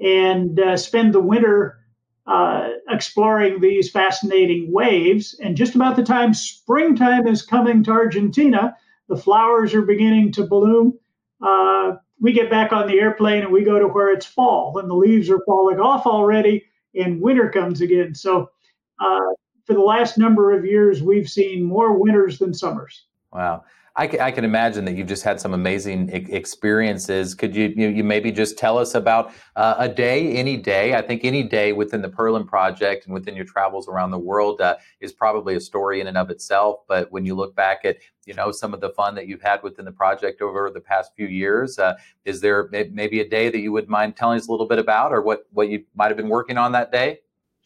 and 0.00 0.58
uh, 0.58 0.76
spend 0.76 1.12
the 1.12 1.20
winter 1.20 1.78
uh, 2.26 2.68
exploring 2.88 3.60
these 3.60 3.90
fascinating 3.90 4.72
waves. 4.72 5.38
And 5.42 5.56
just 5.56 5.74
about 5.74 5.96
the 5.96 6.02
time 6.02 6.34
springtime 6.34 7.26
is 7.26 7.42
coming 7.42 7.84
to 7.84 7.92
Argentina, 7.92 8.74
the 9.08 9.16
flowers 9.16 9.74
are 9.74 9.82
beginning 9.82 10.32
to 10.32 10.46
bloom. 10.46 10.98
We 12.20 12.32
get 12.32 12.50
back 12.50 12.72
on 12.72 12.86
the 12.86 12.98
airplane 12.98 13.42
and 13.42 13.52
we 13.52 13.62
go 13.64 13.78
to 13.78 13.86
where 13.86 14.10
it's 14.10 14.26
fall 14.26 14.78
and 14.78 14.88
the 14.88 14.94
leaves 14.94 15.28
are 15.30 15.42
falling 15.46 15.80
off 15.80 16.06
already 16.06 16.64
and 16.94 17.20
winter 17.20 17.50
comes 17.50 17.80
again. 17.80 18.14
So, 18.14 18.50
uh, 19.00 19.32
for 19.64 19.74
the 19.74 19.80
last 19.80 20.16
number 20.16 20.56
of 20.56 20.64
years, 20.64 21.02
we've 21.02 21.28
seen 21.28 21.62
more 21.62 21.98
winters 21.98 22.38
than 22.38 22.54
summers. 22.54 23.06
Wow. 23.32 23.64
I 23.98 24.06
can, 24.06 24.20
I 24.20 24.30
can 24.30 24.44
imagine 24.44 24.84
that 24.84 24.94
you've 24.94 25.08
just 25.08 25.22
had 25.22 25.40
some 25.40 25.54
amazing 25.54 26.10
experiences. 26.10 27.34
Could 27.34 27.56
you, 27.56 27.72
you, 27.74 27.88
you 27.88 28.04
maybe 28.04 28.30
just 28.30 28.58
tell 28.58 28.76
us 28.76 28.94
about 28.94 29.32
uh, 29.56 29.76
a 29.78 29.88
day, 29.88 30.32
any 30.32 30.58
day? 30.58 30.94
I 30.94 31.00
think 31.00 31.24
any 31.24 31.42
day 31.42 31.72
within 31.72 32.02
the 32.02 32.10
Perlan 32.10 32.46
Project 32.46 33.06
and 33.06 33.14
within 33.14 33.34
your 33.34 33.46
travels 33.46 33.88
around 33.88 34.10
the 34.10 34.18
world 34.18 34.60
uh, 34.60 34.76
is 35.00 35.14
probably 35.14 35.54
a 35.56 35.60
story 35.60 36.02
in 36.02 36.08
and 36.08 36.18
of 36.18 36.28
itself. 36.28 36.80
But 36.86 37.10
when 37.10 37.24
you 37.24 37.34
look 37.34 37.56
back 37.56 37.86
at 37.86 37.96
you 38.26 38.34
know 38.34 38.52
some 38.52 38.74
of 38.74 38.80
the 38.80 38.90
fun 38.90 39.14
that 39.14 39.28
you've 39.28 39.40
had 39.40 39.62
within 39.62 39.86
the 39.86 39.92
project 39.92 40.42
over 40.42 40.70
the 40.70 40.80
past 40.80 41.12
few 41.16 41.26
years, 41.26 41.78
uh, 41.78 41.94
is 42.26 42.42
there 42.42 42.68
maybe 42.70 43.20
a 43.20 43.28
day 43.28 43.48
that 43.48 43.60
you 43.60 43.72
would 43.72 43.88
mind 43.88 44.14
telling 44.14 44.38
us 44.38 44.48
a 44.48 44.50
little 44.50 44.66
bit 44.66 44.78
about, 44.78 45.12
or 45.12 45.22
what 45.22 45.46
what 45.52 45.70
you 45.70 45.84
might 45.94 46.08
have 46.08 46.18
been 46.18 46.28
working 46.28 46.58
on 46.58 46.72
that 46.72 46.92
day? 46.92 47.20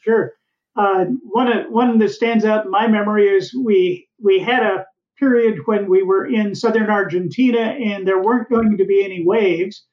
Sure. 0.04 0.34
Uh, 0.76 1.06
one 1.24 1.50
one 1.72 1.98
that 1.98 2.10
stands 2.10 2.44
out 2.44 2.66
in 2.66 2.70
my 2.70 2.86
memory 2.86 3.26
is 3.26 3.52
we 3.52 4.08
we 4.22 4.38
had 4.38 4.62
a 4.62 4.86
period 5.20 5.58
when 5.66 5.88
we 5.88 6.02
were 6.02 6.26
in 6.26 6.54
southern 6.54 6.90
Argentina 6.90 7.60
and 7.60 8.08
there 8.08 8.20
weren't 8.20 8.48
going 8.48 8.78
to 8.78 8.84
be 8.84 9.04
any 9.04 9.22
waves. 9.24 9.84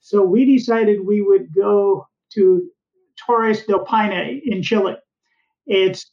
So 0.00 0.22
we 0.22 0.44
decided 0.44 1.00
we 1.04 1.20
would 1.20 1.52
go 1.52 2.06
to 2.34 2.70
Torres 3.26 3.66
del 3.66 3.84
Paine 3.84 4.40
in 4.46 4.62
Chile. 4.62 4.96
It's 5.66 6.10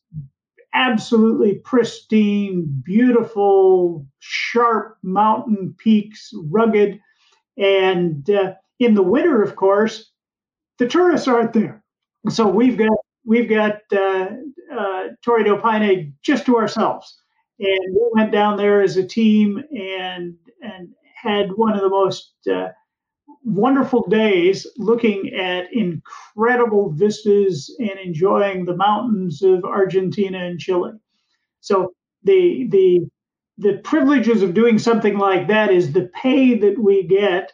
absolutely 0.74 1.60
pristine, 1.64 2.66
beautiful, 2.84 4.08
sharp 4.20 4.98
mountain 5.04 5.76
peaks, 5.78 6.32
rugged. 6.50 7.00
And 7.58 8.28
uh, 8.30 8.54
in 8.80 8.96
the 8.96 9.04
winter, 9.04 9.44
of 9.44 9.56
course, 9.56 10.12
the 10.80 10.88
tourists 10.88 11.28
aren't 11.28 11.54
there. 11.54 11.84
So 12.30 12.48
we've 12.48 12.78
got 12.78 12.98
we've 13.26 13.50
got 13.50 13.82
uh, 13.92 14.30
uh, 14.76 15.04
Torre 15.24 15.44
del 15.44 15.62
Paine 15.62 16.16
just 16.24 16.46
to 16.48 16.58
ourselves 16.58 17.23
and 17.60 17.96
we 17.96 18.10
went 18.14 18.32
down 18.32 18.58
there 18.58 18.82
as 18.82 18.98
a 18.98 19.06
team 19.06 19.64
and 19.76 20.36
and 20.62 20.90
had 21.16 21.50
one 21.56 21.74
of 21.74 21.82
the 21.82 21.90
most 21.90 22.34
uh, 22.52 22.70
wonderful 23.44 24.08
days 24.10 24.68
looking 24.78 25.34
at 25.34 25.72
incredible 25.74 26.92
vistas 26.92 27.74
and 27.80 28.00
enjoying 28.04 28.66
the 28.66 28.76
mountains 28.76 29.42
of 29.42 29.64
Argentina 29.66 30.40
and 30.40 30.60
Chile. 30.60 30.92
So 31.62 31.94
the 32.24 32.68
the 32.70 33.08
the 33.58 33.80
privileges 33.84 34.42
of 34.42 34.54
doing 34.54 34.80
something 34.80 35.18
like 35.18 35.48
that 35.48 35.72
is 35.72 35.94
the 35.94 36.10
pay 36.14 36.56
that 36.58 36.80
we 36.80 37.04
get 37.04 37.54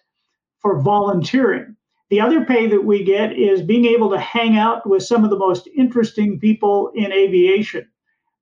for 0.61 0.81
volunteering. 0.81 1.75
The 2.09 2.21
other 2.21 2.45
pay 2.45 2.67
that 2.67 2.83
we 2.85 3.03
get 3.03 3.33
is 3.37 3.61
being 3.61 3.85
able 3.85 4.09
to 4.11 4.19
hang 4.19 4.57
out 4.57 4.87
with 4.89 5.03
some 5.03 5.23
of 5.23 5.29
the 5.29 5.37
most 5.37 5.67
interesting 5.77 6.39
people 6.39 6.91
in 6.95 7.11
aviation. 7.11 7.87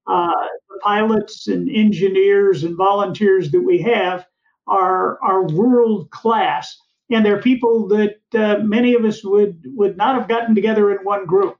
Uh, 0.07 0.31
the 0.69 0.79
pilots 0.83 1.47
and 1.47 1.69
engineers 1.69 2.63
and 2.63 2.77
volunteers 2.77 3.51
that 3.51 3.61
we 3.61 3.79
have 3.81 4.25
are 4.67 5.19
are 5.21 5.47
world 5.49 6.09
class, 6.11 6.77
and 7.09 7.25
they're 7.25 7.41
people 7.41 7.87
that 7.89 8.17
uh, 8.35 8.57
many 8.63 8.93
of 8.95 9.05
us 9.05 9.23
would 9.23 9.63
would 9.67 9.97
not 9.97 10.15
have 10.19 10.27
gotten 10.29 10.55
together 10.55 10.91
in 10.91 10.97
one 11.05 11.25
group. 11.25 11.57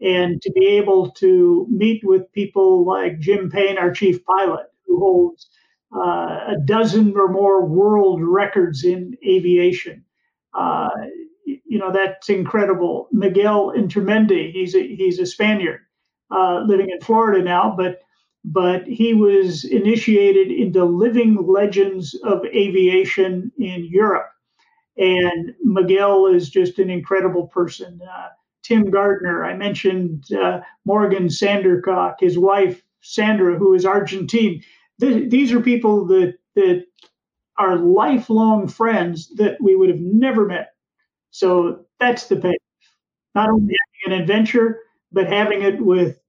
And 0.00 0.40
to 0.42 0.52
be 0.52 0.66
able 0.66 1.10
to 1.12 1.66
meet 1.70 2.02
with 2.04 2.32
people 2.32 2.86
like 2.86 3.18
Jim 3.20 3.50
Payne, 3.50 3.78
our 3.78 3.92
chief 3.92 4.24
pilot, 4.24 4.66
who 4.86 4.98
holds 4.98 5.48
uh, 5.94 6.54
a 6.54 6.56
dozen 6.64 7.14
or 7.16 7.28
more 7.28 7.66
world 7.66 8.22
records 8.22 8.84
in 8.84 9.16
aviation. 9.26 10.04
Uh, 10.54 10.88
you 11.44 11.78
know 11.78 11.92
that's 11.92 12.28
incredible. 12.28 13.08
Miguel 13.12 13.72
Iturmendi, 13.76 14.52
he's 14.52 14.74
a, 14.74 14.96
he's 14.96 15.18
a 15.18 15.26
Spaniard 15.26 15.80
uh, 16.30 16.62
living 16.66 16.90
in 16.90 17.00
Florida 17.00 17.42
now, 17.42 17.74
but 17.76 18.00
but 18.44 18.86
he 18.86 19.12
was 19.12 19.64
initiated 19.64 20.50
into 20.50 20.84
living 20.84 21.36
legends 21.46 22.14
of 22.24 22.44
aviation 22.46 23.52
in 23.58 23.84
Europe. 23.84 24.28
And 24.96 25.54
Miguel 25.62 26.26
is 26.26 26.50
just 26.50 26.78
an 26.78 26.90
incredible 26.90 27.46
person. 27.48 28.00
Uh, 28.02 28.28
Tim 28.62 28.90
Gardner, 28.90 29.44
I 29.44 29.54
mentioned 29.56 30.24
uh, 30.32 30.60
Morgan 30.84 31.28
Sandercock, 31.28 32.16
his 32.20 32.38
wife 32.38 32.82
Sandra, 33.00 33.56
who 33.58 33.74
is 33.74 33.86
Argentine. 33.86 34.62
Th- 35.00 35.30
these 35.30 35.52
are 35.52 35.60
people 35.60 36.06
that 36.06 36.34
that 36.56 36.84
are 37.58 37.76
lifelong 37.78 38.68
friends 38.68 39.30
that 39.36 39.58
we 39.62 39.76
would 39.76 39.90
have 39.90 40.00
never 40.00 40.46
met. 40.46 40.70
So 41.30 41.86
that's 42.00 42.28
the 42.28 42.36
pay. 42.36 42.56
Not 43.34 43.50
only 43.50 43.74
having 44.06 44.16
an 44.18 44.22
adventure, 44.22 44.80
but 45.12 45.26
having 45.28 45.62
it 45.62 45.80
with 45.80 46.19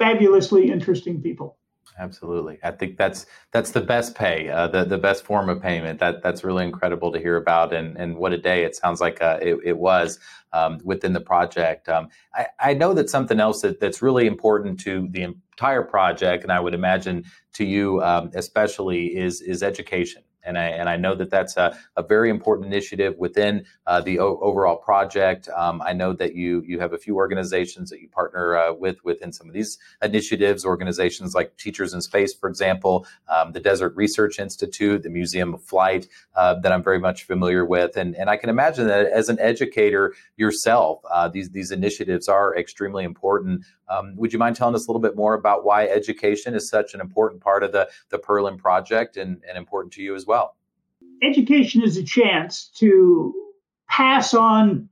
fabulously 0.00 0.72
interesting 0.72 1.22
people. 1.22 1.58
Absolutely, 1.98 2.58
I 2.62 2.70
think 2.70 2.96
that's 2.96 3.26
that's 3.52 3.72
the 3.72 3.80
best 3.80 4.14
pay, 4.14 4.48
uh, 4.48 4.68
the 4.68 4.84
the 4.84 4.96
best 4.96 5.22
form 5.22 5.50
of 5.50 5.60
payment. 5.60 6.00
That 6.00 6.22
that's 6.22 6.42
really 6.42 6.64
incredible 6.64 7.12
to 7.12 7.18
hear 7.18 7.36
about, 7.36 7.74
and 7.74 7.96
and 7.98 8.16
what 8.16 8.32
a 8.32 8.38
day 8.38 8.64
it 8.64 8.74
sounds 8.74 9.02
like 9.02 9.20
uh, 9.20 9.38
it, 9.42 9.58
it, 9.64 9.76
was 9.76 10.18
um, 10.54 10.78
within 10.82 11.12
the 11.12 11.20
project. 11.20 11.90
Um, 11.90 12.08
I, 12.34 12.46
I 12.58 12.74
know 12.74 12.94
that 12.94 13.10
something 13.10 13.38
else 13.38 13.60
that, 13.62 13.80
that's 13.80 14.00
really 14.00 14.26
important 14.26 14.80
to 14.80 15.08
the 15.10 15.22
entire 15.22 15.82
project, 15.82 16.42
and 16.42 16.50
I 16.50 16.60
would 16.60 16.74
imagine 16.74 17.24
to 17.54 17.64
you 17.64 18.02
um, 18.02 18.30
especially, 18.34 19.14
is 19.16 19.42
is 19.42 19.62
education. 19.62 20.22
And 20.42 20.58
I, 20.58 20.64
and 20.64 20.88
I 20.88 20.96
know 20.96 21.14
that 21.14 21.30
that's 21.30 21.56
a, 21.56 21.76
a 21.96 22.02
very 22.02 22.30
important 22.30 22.66
initiative 22.66 23.14
within 23.18 23.64
uh, 23.86 24.00
the 24.00 24.18
o- 24.18 24.38
overall 24.40 24.76
project. 24.76 25.48
Um, 25.56 25.82
I 25.82 25.92
know 25.92 26.12
that 26.14 26.34
you 26.34 26.62
you 26.66 26.80
have 26.80 26.92
a 26.92 26.98
few 26.98 27.16
organizations 27.16 27.90
that 27.90 28.00
you 28.00 28.08
partner 28.08 28.56
uh, 28.56 28.72
with 28.72 29.04
within 29.04 29.32
some 29.32 29.48
of 29.48 29.54
these 29.54 29.78
initiatives, 30.02 30.64
organizations 30.64 31.34
like 31.34 31.56
Teachers 31.56 31.94
in 31.94 32.00
Space, 32.00 32.34
for 32.34 32.48
example, 32.48 33.06
um, 33.28 33.52
the 33.52 33.60
Desert 33.60 33.94
Research 33.96 34.38
Institute, 34.38 35.02
the 35.02 35.10
Museum 35.10 35.54
of 35.54 35.62
Flight, 35.62 36.08
uh, 36.34 36.54
that 36.60 36.72
I'm 36.72 36.82
very 36.82 36.98
much 36.98 37.24
familiar 37.24 37.64
with. 37.64 37.96
And, 37.96 38.16
and 38.16 38.30
I 38.30 38.36
can 38.36 38.50
imagine 38.50 38.86
that 38.86 39.06
as 39.06 39.28
an 39.28 39.38
educator 39.40 40.14
yourself, 40.36 41.00
uh, 41.10 41.28
these, 41.28 41.50
these 41.50 41.70
initiatives 41.70 42.28
are 42.28 42.56
extremely 42.56 43.04
important. 43.04 43.64
Um, 43.90 44.14
would 44.16 44.32
you 44.32 44.38
mind 44.38 44.56
telling 44.56 44.74
us 44.74 44.86
a 44.86 44.90
little 44.90 45.02
bit 45.02 45.16
more 45.16 45.34
about 45.34 45.64
why 45.64 45.86
education 45.86 46.54
is 46.54 46.68
such 46.68 46.94
an 46.94 47.00
important 47.00 47.42
part 47.42 47.64
of 47.64 47.72
the, 47.72 47.88
the 48.10 48.18
Perlan 48.18 48.56
project 48.56 49.16
and, 49.16 49.42
and 49.46 49.58
important 49.58 49.92
to 49.94 50.02
you 50.02 50.14
as 50.14 50.26
well? 50.26 50.56
Education 51.22 51.82
is 51.82 51.96
a 51.96 52.04
chance 52.04 52.70
to 52.76 53.34
pass 53.88 54.32
on 54.32 54.88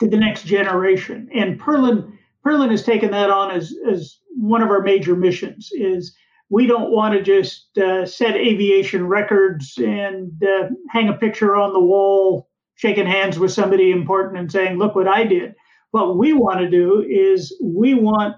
to 0.00 0.08
the 0.08 0.16
next 0.16 0.44
generation. 0.44 1.28
And 1.32 1.58
Perlan, 1.58 2.18
Perlan 2.42 2.70
has 2.70 2.82
taken 2.82 3.12
that 3.12 3.30
on 3.30 3.52
as, 3.52 3.72
as 3.88 4.18
one 4.36 4.62
of 4.62 4.70
our 4.70 4.82
major 4.82 5.14
missions 5.14 5.70
is 5.72 6.14
we 6.50 6.66
don't 6.66 6.90
want 6.90 7.14
to 7.14 7.22
just 7.22 7.78
uh, 7.78 8.04
set 8.04 8.36
aviation 8.36 9.06
records 9.06 9.78
and 9.78 10.42
uh, 10.42 10.68
hang 10.90 11.08
a 11.08 11.14
picture 11.14 11.56
on 11.56 11.72
the 11.72 11.80
wall, 11.80 12.48
shaking 12.74 13.06
hands 13.06 13.38
with 13.38 13.52
somebody 13.52 13.90
important 13.90 14.38
and 14.38 14.50
saying, 14.50 14.76
look 14.76 14.94
what 14.94 15.08
I 15.08 15.24
did 15.24 15.54
what 15.90 16.16
we 16.16 16.32
want 16.32 16.60
to 16.60 16.70
do 16.70 17.04
is 17.08 17.56
we 17.62 17.94
want 17.94 18.36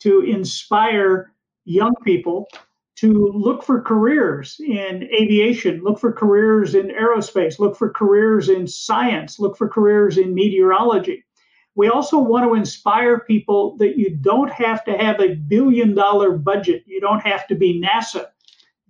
to 0.00 0.20
inspire 0.20 1.32
young 1.64 1.94
people 2.04 2.46
to 2.96 3.30
look 3.32 3.62
for 3.62 3.80
careers 3.80 4.56
in 4.58 5.08
aviation, 5.14 5.80
look 5.84 6.00
for 6.00 6.12
careers 6.12 6.74
in 6.74 6.88
aerospace, 6.88 7.60
look 7.60 7.76
for 7.76 7.90
careers 7.90 8.48
in 8.48 8.66
science, 8.66 9.38
look 9.38 9.56
for 9.56 9.68
careers 9.68 10.18
in 10.18 10.34
meteorology. 10.34 11.24
We 11.76 11.88
also 11.88 12.18
want 12.18 12.44
to 12.44 12.54
inspire 12.54 13.20
people 13.20 13.76
that 13.76 13.96
you 13.96 14.16
don't 14.16 14.50
have 14.50 14.84
to 14.86 14.98
have 14.98 15.20
a 15.20 15.36
billion 15.36 15.94
dollar 15.94 16.36
budget. 16.36 16.82
You 16.86 17.00
don't 17.00 17.20
have 17.20 17.46
to 17.46 17.54
be 17.54 17.80
NASA. 17.80 18.26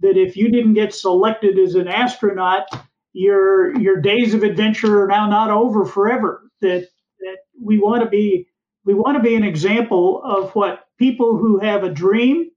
That 0.01 0.17
if 0.17 0.39
you 0.39 0.51
didn't 0.51 0.73
get 0.73 0.95
selected 0.95 1.59
as 1.59 1.75
an 1.75 1.87
astronaut, 1.87 2.65
your 3.13 3.79
your 3.79 4.01
days 4.01 4.33
of 4.33 4.43
adventure 4.43 5.03
are 5.03 5.07
now 5.07 5.29
not 5.29 5.51
over 5.51 5.85
forever. 5.85 6.51
That 6.63 6.89
we 7.61 7.79
want 7.79 8.03
to 8.03 8.09
be 8.09 8.49
we 8.85 8.95
want 8.95 9.17
to 9.17 9.23
be 9.23 9.35
an 9.35 9.45
example 9.45 10.23
of 10.25 10.51
what 10.55 10.87
people 10.99 11.37
who 11.37 11.59
have 11.59 11.85
a 11.85 11.91
dream 11.91 12.51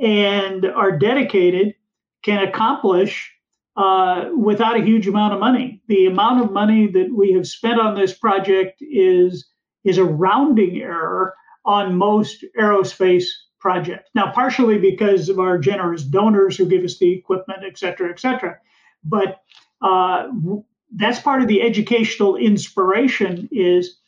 and 0.00 0.64
are 0.64 0.96
dedicated 0.96 1.74
can 2.22 2.42
accomplish 2.42 3.32
uh, 3.76 4.30
without 4.36 4.76
a 4.76 4.82
huge 4.82 5.06
amount 5.06 5.34
of 5.34 5.40
money. 5.40 5.82
The 5.88 6.06
amount 6.06 6.42
of 6.42 6.50
money 6.50 6.86
that 6.86 7.12
we 7.12 7.32
have 7.32 7.46
spent 7.46 7.78
on 7.78 7.94
this 7.94 8.14
project 8.14 8.80
is 8.80 9.46
is 9.84 9.98
a 9.98 10.04
rounding 10.04 10.78
error 10.80 11.34
on 11.64 11.96
most 11.96 12.44
aerospace 12.58 13.24
projects. 13.60 14.08
Now, 14.14 14.32
partially 14.32 14.78
because 14.78 15.28
of 15.28 15.38
our 15.38 15.58
generous 15.58 16.02
donors 16.02 16.56
who 16.56 16.66
give 16.66 16.84
us 16.84 16.98
the 16.98 17.12
equipment, 17.12 17.60
et 17.66 17.78
cetera, 17.78 18.10
et 18.10 18.20
cetera. 18.20 18.58
But 19.04 19.40
uh, 19.82 20.28
that's 20.94 21.20
part 21.20 21.42
of 21.42 21.48
the 21.48 21.62
educational 21.62 22.36
inspiration 22.36 23.48
is 23.52 23.98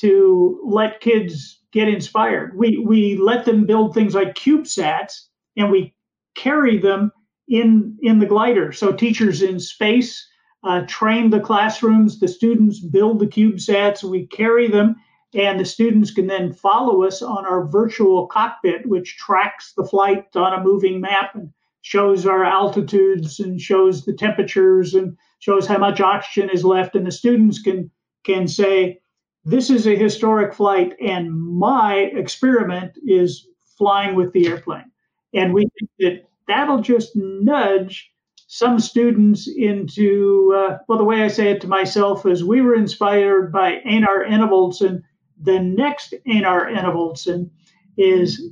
to 0.00 0.60
let 0.64 1.00
kids 1.00 1.60
get 1.72 1.88
inspired. 1.88 2.56
We 2.56 2.78
we 2.78 3.16
let 3.16 3.44
them 3.44 3.66
build 3.66 3.94
things 3.94 4.14
like 4.14 4.34
CubeSats 4.34 5.12
and 5.56 5.70
we 5.70 5.94
carry 6.36 6.78
them 6.78 7.12
in 7.48 7.96
in 8.02 8.18
the 8.18 8.26
glider. 8.26 8.72
So 8.72 8.92
teachers 8.92 9.42
in 9.42 9.58
space 9.60 10.26
uh, 10.64 10.82
train 10.86 11.30
the 11.30 11.40
classrooms. 11.40 12.20
The 12.20 12.28
students 12.28 12.80
build 12.80 13.18
the 13.18 13.26
CubeSats. 13.26 14.02
We 14.02 14.26
carry 14.26 14.68
them, 14.68 14.96
and 15.34 15.58
the 15.58 15.64
students 15.64 16.10
can 16.10 16.26
then 16.26 16.52
follow 16.52 17.04
us 17.04 17.22
on 17.22 17.46
our 17.46 17.66
virtual 17.66 18.26
cockpit, 18.26 18.86
which 18.86 19.16
tracks 19.16 19.72
the 19.76 19.84
flight 19.84 20.24
on 20.34 20.52
a 20.52 20.62
moving 20.62 21.00
map 21.00 21.34
and 21.34 21.50
shows 21.82 22.26
our 22.26 22.44
altitudes 22.44 23.40
and 23.40 23.60
shows 23.60 24.04
the 24.04 24.12
temperatures 24.12 24.94
and 24.94 25.16
shows 25.38 25.66
how 25.66 25.78
much 25.78 26.00
oxygen 26.00 26.50
is 26.50 26.64
left, 26.64 26.94
and 26.94 27.06
the 27.06 27.12
students 27.12 27.62
can 27.62 27.90
can 28.24 28.48
say, 28.48 29.00
"This 29.48 29.70
is 29.70 29.86
a 29.86 29.96
historic 29.96 30.52
flight, 30.54 30.94
and 31.00 31.32
my 31.32 31.94
experiment 32.22 32.92
is 33.04 33.48
flying 33.78 34.14
with 34.14 34.32
the 34.32 34.46
airplane." 34.46 34.90
And 35.34 35.54
we 35.54 35.62
think 35.78 35.90
that 36.00 36.28
that'll 36.46 36.82
just 36.82 37.12
nudge 37.14 38.10
some 38.48 38.80
students 38.80 39.46
into 39.46 40.54
uh, 40.56 40.78
well 40.88 40.98
the 40.98 41.04
way 41.04 41.22
i 41.22 41.28
say 41.28 41.50
it 41.50 41.60
to 41.60 41.68
myself 41.68 42.24
is 42.24 42.42
we 42.42 42.62
were 42.62 42.74
inspired 42.74 43.52
by 43.52 43.74
einar 43.84 44.24
enevoldsen 44.24 45.02
the 45.42 45.60
next 45.60 46.14
einar 46.26 46.66
enevoldsen 46.70 47.50
is 47.98 48.50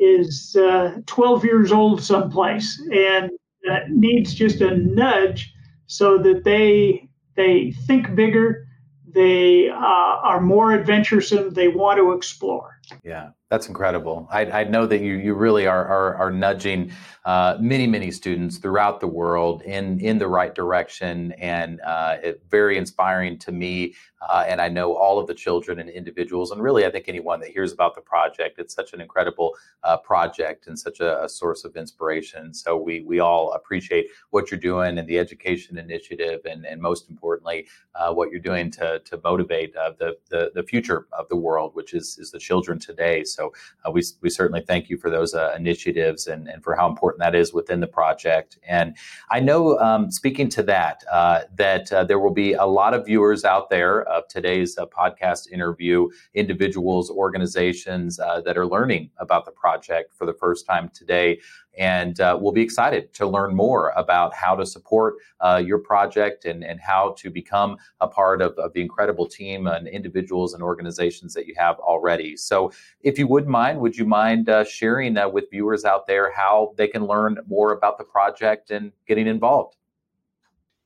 is 0.00 0.56
uh, 0.56 0.98
12 1.06 1.44
years 1.44 1.72
old 1.72 2.02
someplace 2.02 2.82
and 2.92 3.30
uh, 3.70 3.80
needs 3.90 4.34
just 4.34 4.60
a 4.62 4.76
nudge 4.76 5.52
so 5.86 6.18
that 6.18 6.42
they 6.44 7.08
they 7.36 7.70
think 7.86 8.14
bigger 8.14 8.66
they 9.14 9.68
uh, 9.68 9.74
are 9.74 10.40
more 10.40 10.72
adventuresome 10.72 11.50
they 11.50 11.68
want 11.68 11.98
to 11.98 12.12
explore. 12.12 12.80
Yeah 13.02 13.30
that's 13.54 13.68
incredible. 13.68 14.26
I, 14.32 14.46
I, 14.46 14.64
know 14.64 14.84
that 14.84 15.00
you, 15.00 15.14
you 15.14 15.34
really 15.34 15.64
are, 15.68 15.86
are, 15.86 16.16
are 16.16 16.30
nudging 16.32 16.90
uh, 17.24 17.56
many, 17.60 17.86
many 17.86 18.10
students 18.10 18.58
throughout 18.58 18.98
the 18.98 19.06
world 19.06 19.62
in, 19.62 20.00
in 20.00 20.18
the 20.18 20.26
right 20.26 20.52
direction. 20.52 21.30
And 21.38 21.80
uh, 21.82 22.16
it, 22.20 22.42
very 22.50 22.76
inspiring 22.76 23.38
to 23.38 23.52
me. 23.52 23.94
Uh, 24.28 24.44
and 24.48 24.60
I 24.60 24.68
know 24.68 24.94
all 24.94 25.18
of 25.18 25.26
the 25.26 25.34
children 25.34 25.78
and 25.78 25.88
individuals, 25.88 26.50
and 26.50 26.62
really, 26.62 26.86
I 26.86 26.90
think 26.90 27.08
anyone 27.08 27.40
that 27.40 27.50
hears 27.50 27.72
about 27.72 27.94
the 27.94 28.00
project, 28.00 28.58
it's 28.58 28.74
such 28.74 28.92
an 28.92 29.00
incredible 29.00 29.54
uh, 29.82 29.98
project 29.98 30.66
and 30.66 30.78
such 30.78 31.00
a, 31.00 31.24
a, 31.24 31.28
source 31.28 31.64
of 31.64 31.76
inspiration. 31.76 32.54
So 32.54 32.76
we, 32.76 33.02
we 33.02 33.20
all 33.20 33.52
appreciate 33.52 34.06
what 34.30 34.50
you're 34.50 34.60
doing 34.60 34.98
and 34.98 35.06
the 35.06 35.18
education 35.18 35.76
initiative, 35.76 36.40
and, 36.46 36.64
and 36.64 36.80
most 36.80 37.10
importantly, 37.10 37.66
uh, 37.94 38.14
what 38.14 38.30
you're 38.30 38.40
doing 38.40 38.70
to, 38.72 39.00
to 39.00 39.20
motivate 39.22 39.76
uh, 39.76 39.92
the, 39.98 40.16
the, 40.30 40.52
the 40.54 40.62
future 40.62 41.06
of 41.12 41.28
the 41.28 41.36
world, 41.36 41.74
which 41.74 41.92
is, 41.92 42.16
is 42.18 42.30
the 42.30 42.38
children 42.38 42.78
today. 42.78 43.24
So 43.24 43.43
uh, 43.84 43.90
we, 43.90 44.02
we 44.20 44.30
certainly 44.30 44.62
thank 44.66 44.88
you 44.88 44.96
for 44.96 45.10
those 45.10 45.34
uh, 45.34 45.54
initiatives 45.56 46.26
and, 46.26 46.48
and 46.48 46.62
for 46.62 46.74
how 46.74 46.88
important 46.88 47.20
that 47.20 47.34
is 47.34 47.52
within 47.52 47.80
the 47.80 47.86
project. 47.86 48.58
And 48.66 48.96
I 49.30 49.40
know, 49.40 49.78
um, 49.78 50.10
speaking 50.10 50.48
to 50.50 50.62
that, 50.64 51.02
uh, 51.10 51.42
that 51.56 51.92
uh, 51.92 52.04
there 52.04 52.18
will 52.18 52.32
be 52.32 52.52
a 52.54 52.66
lot 52.66 52.94
of 52.94 53.06
viewers 53.06 53.44
out 53.44 53.70
there 53.70 54.02
of 54.04 54.26
today's 54.28 54.76
uh, 54.78 54.86
podcast 54.86 55.50
interview, 55.50 56.08
individuals, 56.34 57.10
organizations 57.10 58.16
that 58.16 58.56
are 58.56 58.66
learning 58.66 59.10
about 59.18 59.44
the 59.44 59.50
project 59.50 60.14
for 60.14 60.26
the 60.26 60.32
first 60.34 60.66
time 60.66 60.90
today. 60.94 61.38
And 61.78 62.20
uh, 62.20 62.38
we'll 62.40 62.52
be 62.52 62.62
excited 62.62 63.12
to 63.14 63.26
learn 63.26 63.54
more 63.54 63.92
about 63.96 64.34
how 64.34 64.54
to 64.54 64.64
support 64.64 65.14
uh, 65.40 65.62
your 65.64 65.78
project 65.78 66.44
and, 66.44 66.62
and 66.62 66.80
how 66.80 67.14
to 67.18 67.30
become 67.30 67.76
a 68.00 68.08
part 68.08 68.42
of, 68.42 68.52
of 68.58 68.72
the 68.72 68.80
incredible 68.80 69.26
team 69.26 69.66
and 69.66 69.88
individuals 69.88 70.54
and 70.54 70.62
organizations 70.62 71.34
that 71.34 71.46
you 71.46 71.54
have 71.56 71.78
already. 71.80 72.36
So, 72.36 72.72
if 73.00 73.18
you 73.18 73.26
wouldn't 73.26 73.50
mind, 73.50 73.80
would 73.80 73.96
you 73.96 74.04
mind 74.04 74.48
uh, 74.48 74.64
sharing 74.64 75.16
uh, 75.16 75.28
with 75.28 75.50
viewers 75.50 75.84
out 75.84 76.06
there 76.06 76.32
how 76.32 76.74
they 76.76 76.88
can 76.88 77.06
learn 77.06 77.38
more 77.46 77.72
about 77.72 77.98
the 77.98 78.04
project 78.04 78.70
and 78.70 78.92
getting 79.06 79.26
involved? 79.26 79.76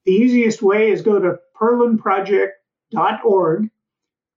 The 0.05 0.12
easiest 0.12 0.62
way 0.62 0.91
is 0.91 1.03
go 1.03 1.18
to 1.18 1.39
perlanproject.org 1.61 3.70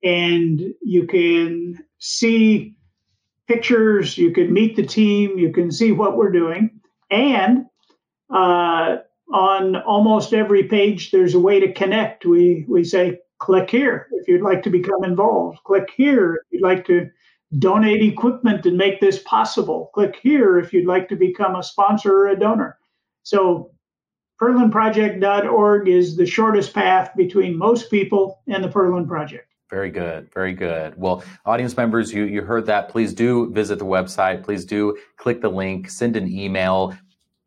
and 0.04 0.74
you 0.82 1.08
can 1.08 1.80
see 2.00 2.76
pictures, 3.52 4.18
you 4.18 4.32
can 4.32 4.54
meet 4.54 4.76
the 4.76 4.86
team, 4.86 5.38
you 5.38 5.52
can 5.52 5.72
see 5.72 5.92
what 5.92 6.16
we're 6.16 6.32
doing. 6.32 6.80
And 7.10 7.66
uh, 8.34 8.98
on 9.34 9.76
almost 9.76 10.34
every 10.34 10.64
page, 10.64 11.12
there's 11.12 11.36
a 11.36 11.40
way 11.40 11.60
to 11.60 11.74
connect. 11.74 12.26
We, 12.26 12.66
we 12.70 12.84
say, 12.84 13.20
click 13.40 13.70
here 13.70 14.08
if 14.14 14.28
you'd 14.28 14.42
like 14.42 14.64
to 14.64 14.70
become 14.70 15.04
involved. 15.04 15.60
Click 15.66 15.90
here 15.96 16.36
if 16.36 16.54
you'd 16.54 16.64
like 16.64 16.86
to 16.86 17.10
donate 17.60 18.02
equipment 18.02 18.66
and 18.66 18.78
make 18.78 19.02
this 19.02 19.22
possible. 19.24 19.92
Click 19.94 20.18
here 20.22 20.58
if 20.58 20.72
you'd 20.72 20.88
like 20.88 21.10
to 21.10 21.18
become 21.18 21.56
a 21.56 21.64
sponsor 21.64 22.16
or 22.16 22.28
a 22.30 22.40
donor. 22.40 22.78
So 23.24 23.72
perlanproject.org 24.42 25.90
is 25.90 26.16
the 26.16 26.26
shortest 26.26 26.74
path 26.74 27.12
between 27.18 27.58
most 27.58 27.92
people 27.92 28.42
and 28.48 28.64
the 28.64 28.70
Perlan 28.70 29.08
Project. 29.08 29.51
Very 29.72 29.90
good. 29.90 30.30
Very 30.34 30.52
good. 30.52 30.94
Well, 30.98 31.24
audience 31.46 31.78
members, 31.78 32.12
you, 32.12 32.26
you 32.26 32.42
heard 32.42 32.66
that. 32.66 32.90
Please 32.90 33.14
do 33.14 33.50
visit 33.52 33.80
the 33.80 33.86
website. 33.86 34.44
Please 34.44 34.66
do 34.66 34.98
click 35.16 35.42
the 35.42 35.50
link, 35.50 35.90
send 35.90 36.18
an 36.18 36.30
email. 36.30 36.94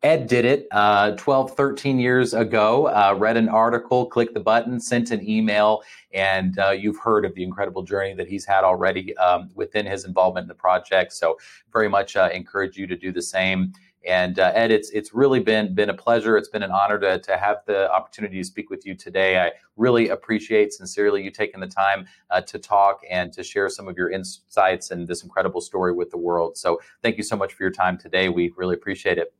Ed 0.01 0.25
did 0.25 0.43
it 0.43 0.67
uh, 0.71 1.11
12, 1.11 1.55
13 1.55 1.99
years 1.99 2.33
ago. 2.33 2.87
Uh, 2.87 3.15
read 3.15 3.37
an 3.37 3.47
article, 3.47 4.07
clicked 4.07 4.33
the 4.33 4.39
button, 4.39 4.79
sent 4.79 5.11
an 5.11 5.27
email, 5.27 5.83
and 6.13 6.57
uh, 6.57 6.71
you've 6.71 6.97
heard 6.97 7.25
of 7.25 7.35
the 7.35 7.43
incredible 7.43 7.83
journey 7.83 8.15
that 8.15 8.27
he's 8.27 8.45
had 8.45 8.63
already 8.63 9.15
um, 9.17 9.51
within 9.53 9.85
his 9.85 10.03
involvement 10.03 10.45
in 10.45 10.47
the 10.47 10.55
project. 10.55 11.13
So, 11.13 11.37
very 11.71 11.89
much 11.89 12.15
uh, 12.15 12.29
encourage 12.33 12.75
you 12.75 12.87
to 12.87 12.95
do 12.95 13.11
the 13.11 13.21
same. 13.21 13.71
And 14.05 14.39
uh, 14.39 14.51
Ed, 14.53 14.71
it's 14.71 14.89
it's 14.91 15.13
really 15.13 15.39
been 15.39 15.73
been 15.73 15.89
a 15.89 15.93
pleasure. 15.93 16.37
It's 16.37 16.49
been 16.49 16.63
an 16.63 16.71
honor 16.71 16.99
to 16.99 17.19
to 17.19 17.37
have 17.37 17.57
the 17.65 17.91
opportunity 17.91 18.37
to 18.37 18.43
speak 18.43 18.69
with 18.69 18.85
you 18.85 18.95
today. 18.95 19.39
I 19.39 19.51
really 19.75 20.09
appreciate 20.09 20.73
sincerely 20.73 21.23
you 21.23 21.31
taking 21.31 21.59
the 21.59 21.67
time 21.67 22.07
uh, 22.29 22.41
to 22.41 22.59
talk 22.59 23.01
and 23.09 23.33
to 23.33 23.43
share 23.43 23.69
some 23.69 23.87
of 23.87 23.97
your 23.97 24.11
insights 24.11 24.91
and 24.91 25.07
this 25.07 25.23
incredible 25.23 25.61
story 25.61 25.93
with 25.93 26.11
the 26.11 26.17
world. 26.17 26.57
So 26.57 26.79
thank 27.01 27.17
you 27.17 27.23
so 27.23 27.35
much 27.35 27.53
for 27.53 27.63
your 27.63 27.71
time 27.71 27.97
today. 27.97 28.29
We 28.29 28.53
really 28.57 28.75
appreciate 28.75 29.17
it. 29.17 29.33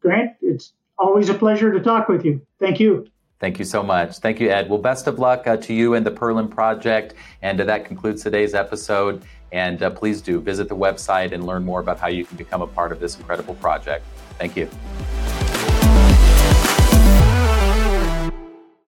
Grant, 0.00 0.32
it's 0.40 0.72
always 0.98 1.28
a 1.28 1.34
pleasure 1.34 1.72
to 1.72 1.80
talk 1.80 2.08
with 2.08 2.24
you. 2.24 2.40
Thank 2.58 2.80
you. 2.80 3.06
Thank 3.40 3.58
you 3.58 3.64
so 3.64 3.82
much. 3.82 4.18
Thank 4.18 4.38
you, 4.38 4.50
Ed. 4.50 4.70
Well, 4.70 4.78
best 4.78 5.08
of 5.08 5.18
luck 5.18 5.48
uh, 5.48 5.56
to 5.56 5.74
you 5.74 5.94
and 5.94 6.06
the 6.06 6.12
Perlan 6.12 6.46
Project. 6.46 7.14
And 7.42 7.60
uh, 7.60 7.64
that 7.64 7.84
concludes 7.84 8.22
today's 8.22 8.54
episode. 8.54 9.24
And 9.52 9.82
uh, 9.82 9.90
please 9.90 10.20
do 10.20 10.40
visit 10.40 10.68
the 10.68 10.76
website 10.76 11.32
and 11.32 11.46
learn 11.46 11.64
more 11.64 11.80
about 11.80 12.00
how 12.00 12.08
you 12.08 12.24
can 12.24 12.36
become 12.36 12.62
a 12.62 12.66
part 12.66 12.90
of 12.90 13.00
this 13.00 13.18
incredible 13.18 13.54
project. 13.56 14.04
Thank 14.38 14.56
you. 14.56 14.68